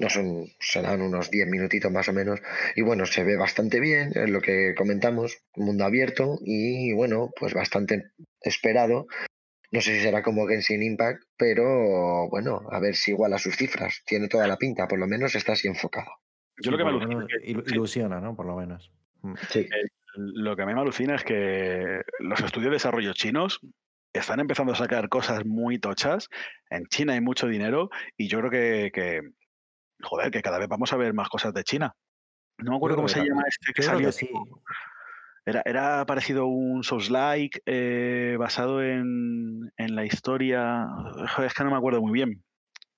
[0.03, 2.40] no son, serán unos 10 minutitos más o menos.
[2.74, 7.55] Y bueno, se ve bastante bien, es lo que comentamos, mundo abierto y bueno, pues
[7.55, 9.07] bastante esperado.
[9.70, 14.03] No sé si será como Genshin Impact, pero bueno, a ver si iguala sus cifras.
[14.05, 16.11] Tiene toda la pinta, por lo menos está así enfocado.
[16.61, 18.36] Yo lo que me alucina ilusiona, ¿no?
[18.36, 18.92] Por lo menos.
[19.22, 19.34] Mm.
[19.50, 19.68] Sí.
[20.16, 23.61] lo que a mí me alucina es que los estudios de desarrollo chinos
[24.12, 26.28] están empezando a sacar cosas muy tochas.
[26.70, 29.22] En China hay mucho dinero y yo creo que,
[30.03, 31.94] joder, que cada vez vamos a ver más cosas de China.
[32.59, 34.11] No me acuerdo cómo se llama este que salió.
[35.44, 40.86] Era, era parecido a un Souls-like eh, basado en, la historia.
[41.44, 42.44] es que no me acuerdo muy bien.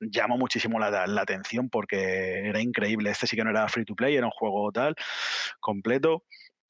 [0.01, 3.11] Llamó muchísimo la, atención porque era increíble.
[3.11, 4.95] Este sí que no era free to play, era un juego tal,
[5.61, 6.25] completo,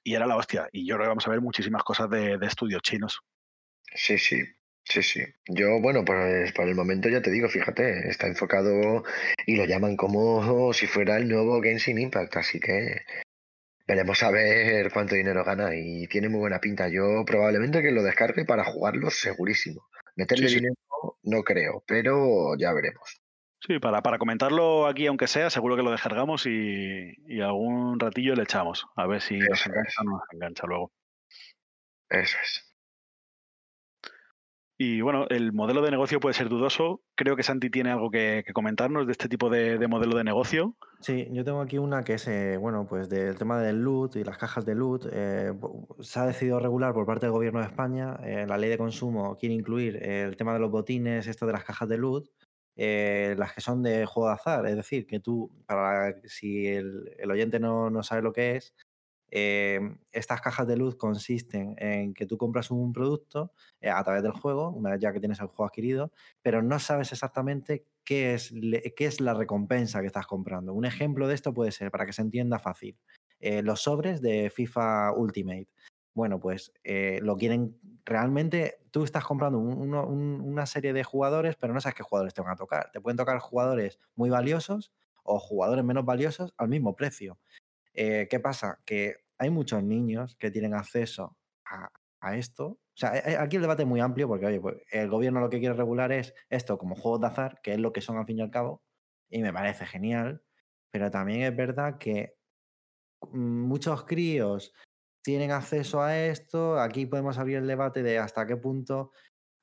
[0.05, 0.69] y era la hostia.
[0.71, 3.21] Y yo creo que vamos a ver muchísimas cosas de, de estudios chinos.
[3.95, 4.45] Sí, sí,
[4.85, 5.23] Sí, sí.
[5.49, 9.03] Yo, bueno, pues por el momento ya te digo, fíjate, está enfocado
[9.47, 13.03] y lo llaman como si fuera el nuevo Genshin Impact, así que
[13.87, 16.89] veremos a ver cuánto dinero gana y tiene muy buena pinta.
[16.89, 19.87] Yo probablemente que lo descargue para jugarlo segurísimo.
[20.17, 20.75] Meterle dinero
[21.23, 23.21] no creo, pero ya veremos.
[23.67, 28.35] Sí, para, para comentarlo aquí, aunque sea, seguro que lo descargamos y, y algún ratillo
[28.35, 28.87] le echamos.
[28.95, 30.93] A ver si nos engancha, nos engancha luego.
[32.11, 32.74] Eso es.
[34.77, 37.01] Y bueno, el modelo de negocio puede ser dudoso.
[37.15, 40.77] Creo que Santi tiene algo que, comentarnos de este tipo de, modelo de negocio.
[41.01, 44.25] Sí, yo tengo aquí una que es, eh, bueno, pues del tema del loot y
[44.25, 45.07] las cajas de loot.
[45.13, 45.53] Eh,
[46.01, 48.17] se ha decidido regular por parte del gobierno de España.
[48.25, 51.65] Eh, la ley de consumo quiere incluir el tema de los botines, esto de las
[51.65, 52.27] cajas de loot,
[52.77, 54.67] las que son de juego de azar.
[54.67, 58.75] Es decir, que tú, para si el, oyente no, no sabe lo que es,
[59.31, 64.23] Em, estas cajas de luz consisten en que tú compras un producto eh, a través
[64.23, 66.13] del juego, una vez ya que tienes el juego adquirido,
[66.43, 68.53] pero no sabes exactamente qué es,
[68.97, 70.73] qué es la recompensa que estás comprando.
[70.75, 72.97] Un ejemplo de esto puede ser, para que se entienda fácil,
[73.41, 75.69] eh, los sobres de FIFA Ultimate.
[76.15, 81.81] Bueno, pues eh, lo quieren realmente, tú estás comprando una serie de jugadores, pero no
[81.81, 82.91] sabes qué jugadores te van a tocar.
[82.93, 84.93] Te pueden tocar jugadores muy valiosos
[85.25, 87.39] o jugadores menos valiosos al mismo precio.
[87.95, 88.81] ¿Qué pasa?
[88.85, 91.91] Que hay muchos niños que tienen acceso a,
[92.37, 92.67] esto.
[92.67, 95.41] O sea, e, e, aquí el debate es muy amplio porque, oye, pues el gobierno
[95.41, 98.17] lo que quiere regular es esto como juegos de azar, que es lo que son
[98.17, 98.83] al fin y al cabo,
[99.29, 100.43] y me parece genial,
[100.91, 102.37] pero también es verdad que
[103.33, 104.73] muchos críos
[105.23, 109.13] tienen acceso a esto, aquí podemos abrir el debate de hasta qué punto,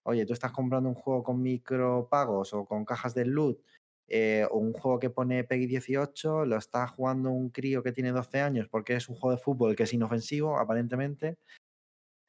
[0.04, 3.60] oye, tú estás comprando un juego con micropagos o con cajas de loot
[4.08, 8.12] eh, o un juego que pone PEGI 18, lo está jugando un crío que tiene
[8.12, 11.38] 12 años porque es un juego de fútbol que es inofensivo, aparentemente.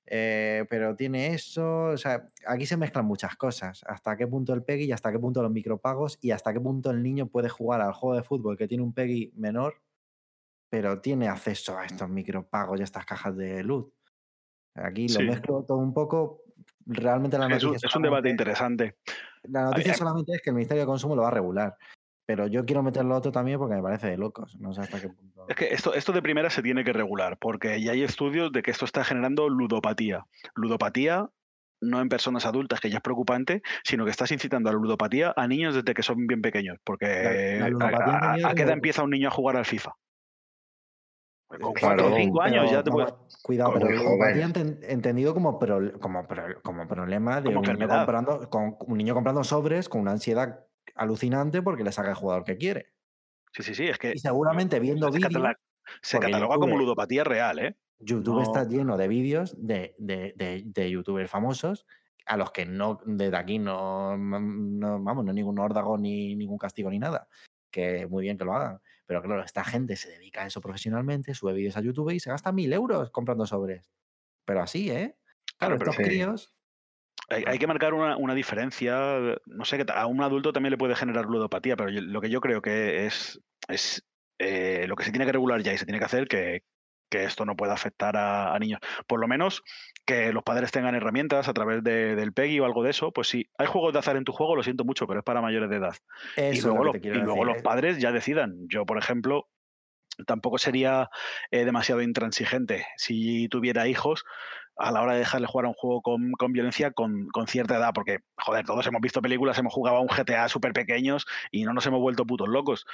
[0.07, 3.83] Eh, pero tiene eso, o sea, aquí se mezclan muchas cosas.
[3.87, 6.91] Hasta qué punto el PEGI y hasta qué punto los micropagos y hasta qué punto
[6.91, 9.81] el niño puede jugar al juego de fútbol que tiene un PEGI menor,
[10.69, 13.93] pero tiene acceso a estos micropagos y a estas cajas de luz.
[14.75, 16.43] Aquí lo mezclo todo un poco.
[16.87, 18.97] Realmente la noticia es, un, debate interesante.
[19.45, 21.77] La noticia solamente es que el Ministerio de Consumo lo va a regular.
[22.25, 24.57] Pero yo quiero meterlo otro también porque me parece de locos.
[24.61, 25.45] No sé hasta qué punto.
[25.49, 28.63] Es que esto, esto de primera se tiene que regular, porque ya hay estudios de
[28.63, 30.25] que esto está generando ludopatía.
[30.55, 31.29] Ludopatía
[31.83, 35.35] no en personas adultas, que ya es preocupante, sino que estás incitando a la ludopatía
[35.37, 36.79] a niños desde que son bien pequeños.
[36.85, 39.93] Porque a, qué edad empieza un niño a jugar al FIFA?
[41.61, 43.13] Con cuatro o cinco años ya te puedes.
[43.43, 44.51] Cuidado, pero ludopatía
[44.89, 45.59] entendido como,
[46.01, 46.27] como,
[46.63, 51.63] como problema de un niño, comprando, con, un niño comprando sobres con una ansiedad alucinante
[51.63, 52.93] porque le saca el jugador que quiere.
[53.53, 54.13] Sí, sí, sí, es que.
[54.15, 55.57] Y seguramente viendo vídeos.
[56.01, 57.77] Se cataloga como ludopatía real, ¿eh?
[57.99, 60.33] YouTube está lleno de vídeos de, de,
[60.65, 61.87] de, youtubers famosos
[62.27, 66.59] a los que no desde aquí no, no, vamos, no hay ningún órdago ni ningún
[66.59, 67.29] castigo ni nada.
[67.71, 68.81] Que muy bien que lo hagan.
[69.13, 72.31] Pero claro, esta gente se dedica a eso profesionalmente, sube vídeos a YouTube y se
[72.31, 73.91] gasta mil euros comprando sobres.
[74.47, 75.19] Pero así, ¿eh?
[75.59, 76.55] Claro, estos críos.
[77.29, 79.19] Hay, que marcar una, diferencia.
[79.45, 82.41] No sé, que a un adulto también le puede generar ludopatía, pero lo que yo
[82.41, 83.39] creo que es,
[83.69, 84.03] es
[84.39, 86.63] eh, lo que se tiene que regular ya y se tiene que hacer que,
[87.13, 88.81] que esto no pueda afectar a, niños.
[89.07, 89.63] Por lo menos
[90.07, 93.13] que los padres tengan herramientas a través del PEGI o algo de eso.
[93.13, 95.43] Pues si hay juegos de azar en tu juego, lo siento mucho, pero es para
[95.43, 95.95] mayores de edad.
[96.39, 98.67] y luego, los padres ya decidan.
[98.67, 99.47] Yo, por ejemplo,
[100.27, 101.11] tampoco sería
[101.51, 104.25] eh, demasiado intransigente si tuviera hijos
[104.77, 108.21] a la hora de dejarle jugar a un juego con, violencia con, cierta edad, porque,
[108.39, 111.85] joder, todos hemos visto películas, hemos jugado a un GTA súper pequeños y no nos
[111.85, 112.87] hemos vuelto putos locos.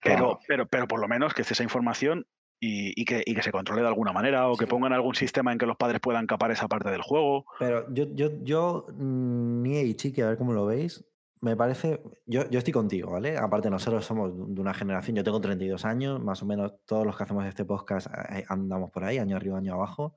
[0.00, 2.26] Pero, pero, pero por lo menos que esté esa información
[2.60, 5.76] y, que, se controle de alguna manera o que pongan algún sistema en que los
[5.76, 7.44] padres puedan capar esa parte del juego.
[7.58, 11.04] Pero yo, yo, yo mm, ni he chiqui, a ver cómo lo veis.
[11.40, 13.36] Me parece, yo, yo estoy contigo, ¿vale?
[13.38, 17.16] Aparte, nosotros somos de una generación, yo tengo 32 años, más o menos todos los
[17.16, 20.16] que hacemos este podcast eh, andamos por ahí, año arriba, año abajo.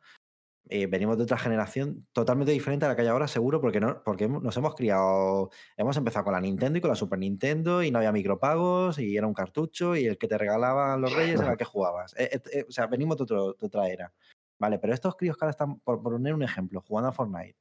[0.70, 4.02] Eh, venimos de otra generación totalmente diferente a la que hay ahora, seguro, porque, no,
[4.04, 7.92] porque nos hemos criado, hemos empezado con la Nintendo y con la Super Nintendo y
[7.92, 11.52] no había micropagos y era un cartucho y el que te regalaban los reyes era
[11.52, 12.16] el que jugabas.
[12.18, 14.14] Eh, eh, o sea, venimos de, otra era.
[14.60, 17.58] Vale, pero estos críos que ahora están, por, poner un ejemplo, jugando a Fortnite,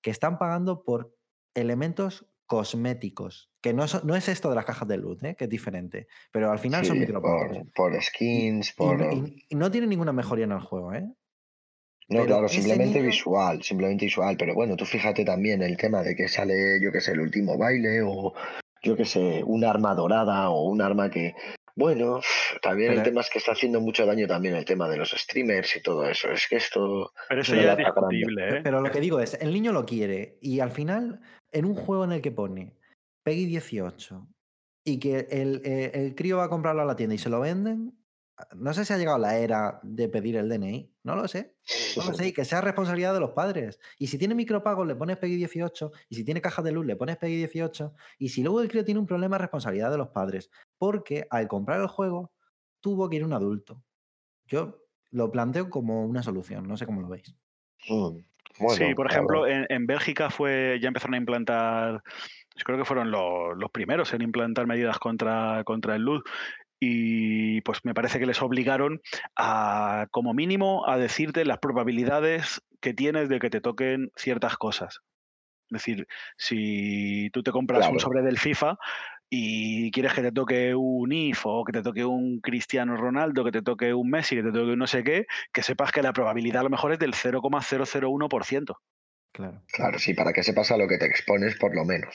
[0.00, 1.14] que están pagando por
[1.54, 6.06] elementos cosméticos, que no, no es esto de las cajas de luz, que es diferente,
[6.30, 7.58] pero al final son micropagos.
[7.74, 9.00] Por, skins, por...
[9.02, 11.10] y no tiene ninguna mejoría en el juego, ¿eh?
[12.08, 14.36] No, claro, simplemente visual, simplemente visual.
[14.38, 17.56] Pero bueno, tú fíjate también el tema de que sale, yo qué sé, el último
[17.56, 18.34] baile o
[18.82, 21.34] yo qué sé, un arma dorada o un arma que...
[21.76, 22.20] Bueno,
[22.62, 25.74] también el tema es que está haciendo mucho daño también el tema de los streamers
[25.74, 26.30] y todo eso.
[26.30, 27.12] Es que esto...
[27.28, 28.60] Pero eso ya es discutible, ¿eh?
[28.62, 32.04] Pero lo que digo es, el niño lo quiere y al final, en un juego
[32.04, 32.76] en el que pone
[33.24, 34.28] Peggy 18
[34.84, 37.40] y que el, eh, el crío va a comprarlo a la tienda y se lo
[37.40, 37.92] venden,
[38.56, 41.54] no sé si ha llegado la era de pedir el DNI, no lo sé.
[41.96, 43.78] No lo sé, y que sea responsabilidad de los padres.
[43.98, 46.96] Y si tiene micropagos, le pones PEGI 18, y si tiene cajas de luz, le
[46.96, 50.50] pones PEGI 18, y si luego el crío tiene un problema, responsabilidad de los padres.
[50.78, 52.32] Porque al comprar el juego,
[52.80, 53.82] tuvo que ir un adulto.
[54.46, 57.36] Yo lo planteo como una solución, no sé cómo lo veis.
[57.88, 58.18] Mm,
[58.70, 62.02] sí, por ejemplo, en, Bélgica fue, ya empezaron a implantar,
[62.64, 66.24] creo que fueron los, los primeros en implantar medidas contra, contra el luz
[66.86, 69.00] y pues me parece que les obligaron
[69.36, 75.00] a, como mínimo, a decirte las probabilidades que tienes de que te toquen ciertas cosas.
[75.70, 76.06] Es decir,
[76.36, 78.76] si tú te compras un sobre del FIFA
[79.30, 83.52] y quieres que te toque un IF o que te toque un Cristiano Ronaldo, que
[83.52, 86.12] te toque un Messi, que te toque un no sé qué, que sepas que la
[86.12, 88.76] probabilidad a lo mejor es del 0,001%.
[89.32, 89.62] Claro.
[89.72, 92.14] Claro, sí, para que sepas a lo que te expones por lo menos.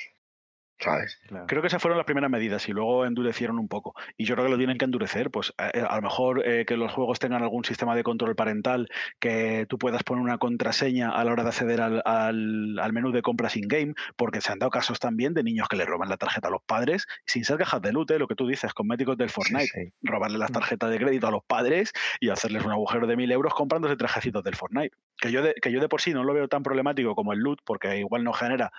[1.48, 3.96] Creo que esas fueron las primeras medidas y luego endurecieron un poco.
[4.18, 5.30] Y yo creo que lo tienen que endurecer.
[5.30, 8.36] Pues eh, eh, a, lo mejor eh, que los juegos tengan algún sistema de control
[8.36, 8.88] parental,
[9.20, 13.22] que tú puedas poner una contraseña a la hora de acceder al, al, menú de
[13.22, 16.48] compras in-game, porque se han dado casos también de niños que le roban la tarjeta
[16.48, 19.92] a los padres sin ser cajas de lute, lo que tú dices, cosméticos del Fortnite.
[20.02, 20.54] Robarle las mm.
[20.54, 24.44] tarjetas de crédito a los padres y hacerles un agujero de mil euros comprándose trajecitos
[24.46, 24.96] del Fortnite.
[25.18, 27.40] Que yo, de, que yo de por sí no lo veo tan problemático como el
[27.40, 28.72] loot, porque igual no genera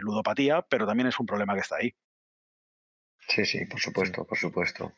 [0.00, 1.94] ludopatía, pero también es un problema que está ahí.
[3.28, 4.92] Sí, sí, por supuesto, por supuesto.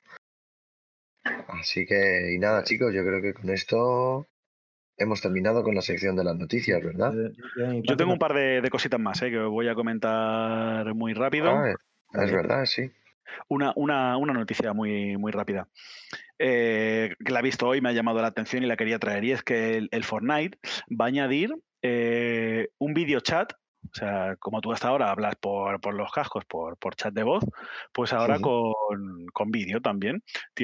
[1.48, 4.26] Así que, y nada, chicos, yo creo que con esto
[4.96, 7.12] hemos terminado con la sección de las noticias, ¿verdad?
[7.82, 9.30] Yo tengo un par de, cositas más ¿eh?
[9.30, 11.50] que voy a comentar muy rápido.
[11.50, 11.74] Ah,
[12.12, 12.90] es verdad, sí.
[13.48, 15.68] Una, una, una, noticia muy, muy rápida.
[16.38, 19.24] Eh, que la he visto hoy, me ha llamado la atención y la quería traer.
[19.24, 20.58] Y es que el, Fortnite
[20.90, 23.52] va a añadir eh, un video chat
[23.92, 27.22] o sea, como tú hasta ahora hablas por, por los cascos, por, por, chat de
[27.22, 27.44] voz,
[27.92, 28.72] pues ahora con,
[29.32, 30.22] con vídeo también.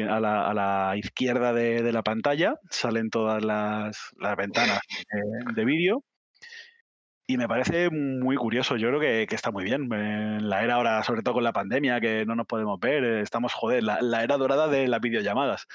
[0.08, 4.80] A la, a la izquierda de, de, la pantalla salen todas las, las ventanas
[5.54, 6.02] de, vídeo.
[7.26, 9.92] Y me parece muy curioso, yo creo que, que, está muy bien.
[9.92, 13.52] En la era ahora, sobre todo con la pandemia, que no nos podemos ver, estamos,
[13.52, 15.68] joder, la, la era dorada de las videollamadas.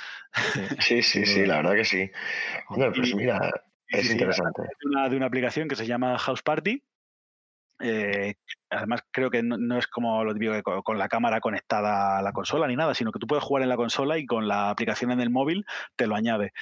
[0.79, 2.11] Sí, sí, sí, la verdad que sí.
[2.69, 3.49] Bueno, pues mira,
[3.87, 4.63] es interesante.
[4.63, 6.83] De una, de una aplicación que se llama House Party,
[7.79, 8.35] eh,
[8.69, 12.67] además, creo que no, es como lo típico con, la cámara conectada a la consola
[12.67, 15.19] ni nada, sino que tú puedes jugar en la consola y con la aplicación en
[15.19, 15.65] el móvil
[15.95, 16.53] te lo añade.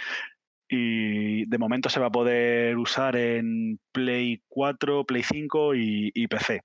[0.68, 6.62] Y de momento se va a poder usar en Play 4, Play 5 y, PC.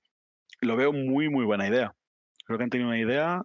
[0.61, 1.93] Lo veo muy, muy buena idea.
[2.45, 3.43] Creo que han tenido una idea.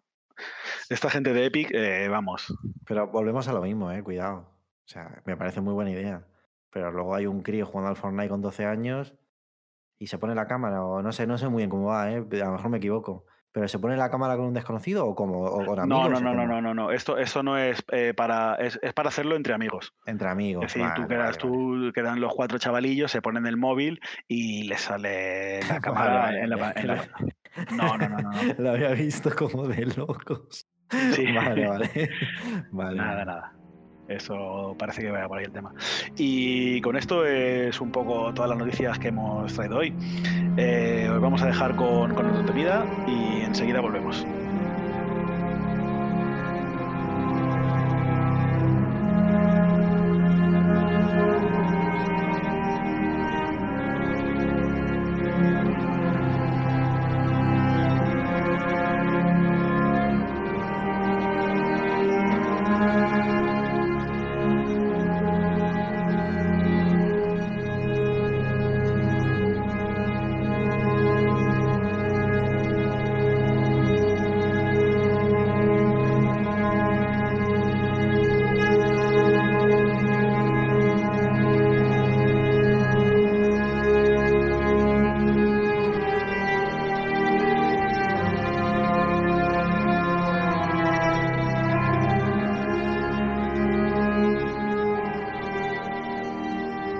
[0.88, 2.56] Esta gente de Epic, eh, vamos.
[2.86, 4.38] Pero volvemos a lo mismo, eh, cuidado.
[4.38, 6.26] O sea, me parece muy buena idea.
[6.70, 9.14] Pero luego hay un crío jugando al Fortnite con 12 años
[10.04, 12.16] y se pone la cámara, o no sé, no sé muy bien cómo va, ¿eh?
[12.16, 13.24] a lo mejor me equivoco.
[13.52, 15.86] ¿Pero se pone la cámara con un desconocido o como o con amigos?
[15.86, 19.08] No, no, no, no, no, no, Esto, esto no es eh, para es, es, para
[19.08, 19.94] hacerlo entre amigos.
[20.04, 20.66] Entre amigos.
[20.66, 24.76] Es decir, tú quedas, tú quedan los cuatro chavalillos, se ponen el móvil y le
[24.76, 27.08] sale la cámara en, la, en, la,
[27.70, 28.30] No, no, no, no.
[28.58, 30.66] Lo había visto como de locos.
[31.12, 31.24] Sí.
[31.32, 32.10] Vale, vale.
[32.72, 32.96] vale.
[32.96, 33.63] Nada, nada.
[34.08, 35.72] Eso parece que vaya por ahí el tema.
[36.16, 39.94] Y con esto es un poco todas las noticias que hemos traído hoy.
[40.56, 44.26] Eh, os vamos a dejar con, con nuestra vida y enseguida volvemos.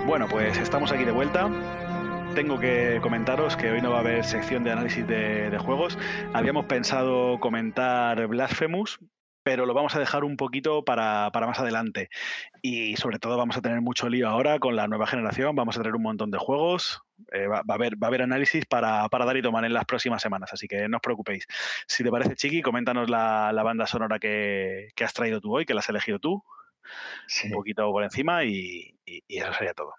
[0.05, 1.49] Bueno, pues estamos aquí de vuelta.
[2.35, 5.97] Tengo que comentaros que hoy no va a haber sección de análisis de, juegos.
[6.31, 8.99] Habíamos pensado comentar Blasphemous,
[9.41, 12.09] pero lo vamos a dejar un poquito para, más adelante.
[12.61, 15.81] Y sobre todo vamos a tener mucho lío ahora con la nueva generación, vamos a
[15.81, 17.01] tener un montón de juegos,
[17.31, 20.87] eh, va, a haber, análisis para, dar y tomar en las próximas semanas, así que
[20.87, 21.47] no os preocupéis.
[21.87, 25.65] Si te parece, Chiqui, coméntanos la, la banda sonora que, que, has traído tú hoy,
[25.65, 26.43] que la has elegido tú,
[27.27, 27.47] sí.
[27.47, 29.93] un poquito por encima y, y, y eso sería todo.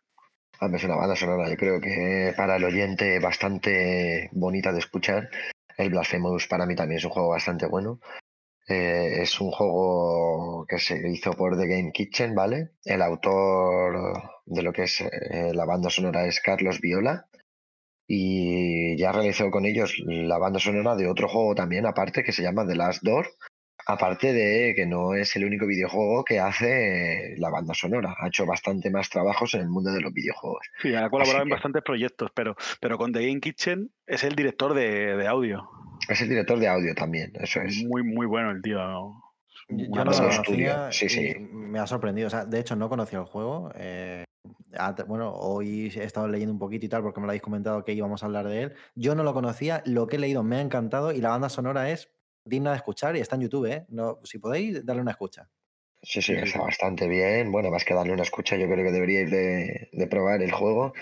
[0.61, 5.29] Es una banda sonora, yo creo que para el oyente bastante bonita de escuchar.
[5.77, 8.01] El Blasphemous para mí también es un juego bastante bueno.
[8.69, 12.71] Eh, es un juego que se hizo por The Game Kitchen, ¿vale?
[12.85, 17.27] El autor de lo que es eh, la banda sonora es Carlos Viola.
[18.09, 22.43] Y ya realizó con ellos la banda sonora de otro juego también, aparte, que se
[22.43, 23.27] llama The Last Door.
[23.87, 28.17] Aparte de que no es el único videojuego que hace la banda sonora.
[28.19, 30.67] Ha hecho bastante más trabajos en el mundo de los videojuegos.
[30.83, 34.75] Sí, ha colaborado en bastantes proyectos, pero, pero con The Game Kitchen es el director
[34.75, 35.69] de, de audio.
[36.09, 37.85] Es el director de audio también, eso es.
[37.85, 38.79] Muy, muy bueno el tío.
[39.69, 41.35] Yo no lo conocía sí, sí.
[41.51, 42.29] me ha sorprendido.
[42.29, 43.73] O sea, de hecho, no conocía el juego.
[43.75, 44.25] Eh,
[45.07, 47.93] bueno, hoy he estado leyendo un poquito y tal porque me lo habéis comentado que
[47.93, 48.73] íbamos a hablar de él.
[48.95, 51.91] Yo no lo conocía, lo que he leído me ha encantado y la banda sonora
[51.91, 52.11] es
[52.47, 53.85] digna de escuchar y está en YouTube, ¿eh?
[53.89, 55.49] No, si podéis, darle una escucha.
[56.03, 57.51] Sí, sí, está bastante bien.
[57.51, 60.93] Bueno, más que darle una escucha, yo creo que deberíais de, de probar el juego.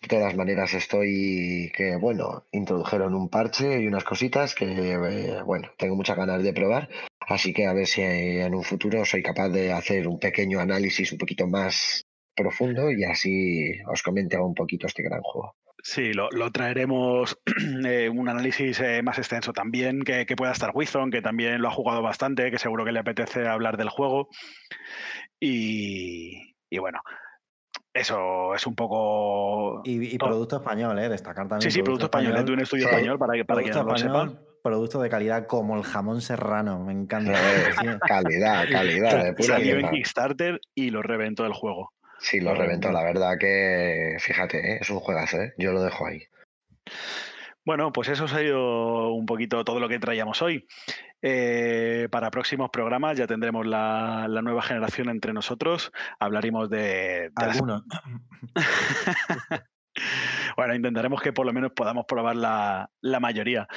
[0.00, 5.70] De todas maneras, estoy que, bueno, introdujeron un parche y unas cositas que, eh, bueno,
[5.78, 6.88] tengo muchas ganas de probar.
[7.20, 11.12] Así que a ver si en un futuro soy capaz de hacer un pequeño análisis
[11.12, 12.02] un poquito más
[12.34, 15.56] profundo y así os comente un poquito este gran juego.
[15.86, 17.38] Sí, lo, lo traeremos
[17.84, 21.68] eh, un análisis eh, más extenso también, que, que pueda estar Wizon, que también lo
[21.68, 24.30] ha jugado bastante, que seguro que le apetece hablar del juego.
[25.38, 27.02] Y, y bueno,
[27.92, 29.82] eso es un poco.
[29.84, 31.10] Y, y producto español, ¿eh?
[31.10, 31.70] Destacar también.
[31.70, 32.90] Sí, sí, producto, español, español, de un estudio sí.
[32.90, 34.32] español, para, que, para quien no lo sepa.
[34.62, 37.34] Producto de calidad como el jamón serrano, me encanta.
[38.08, 39.22] calidad, calidad.
[39.22, 41.93] De pura Salió en Kickstarter y lo reventó el juego.
[42.24, 44.78] Sí, lo reventó, la verdad que, fíjate, ¿eh?
[44.80, 45.52] es un juegazo, ¿eh?
[45.58, 46.22] yo lo dejo ahí.
[47.66, 50.66] Bueno, pues eso ha sido un poquito todo lo que traíamos hoy.
[51.20, 55.92] Eh, para próximos programas ya tendremos la, la, nueva generación entre nosotros.
[56.18, 57.28] Hablaremos de...
[57.28, 57.82] de Algunos.
[58.54, 59.60] Las...
[60.56, 63.68] bueno, intentaremos que por lo menos podamos probar la, la, mayoría.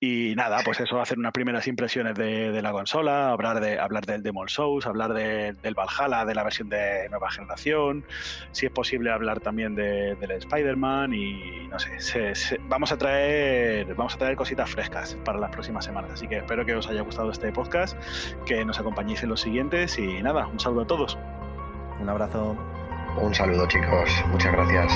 [0.00, 4.04] Y nada, pues eso, hacer unas primeras impresiones de, de la consola, hablar, de, hablar
[4.06, 8.04] del Demon Souls, hablar de, del Valhalla, de la versión de nueva generación,
[8.52, 12.98] si es posible hablar también de, del Spider-Man y no sé, se, se, vamos, a
[12.98, 16.10] traer, vamos a traer cositas frescas para las próximas semanas.
[16.12, 17.96] Así que espero que os haya gustado este podcast,
[18.46, 21.18] que nos acompañéis en los siguientes y nada, un saludo a todos.
[22.00, 22.56] Un abrazo.
[23.20, 24.92] Un saludo chicos, muchas gracias.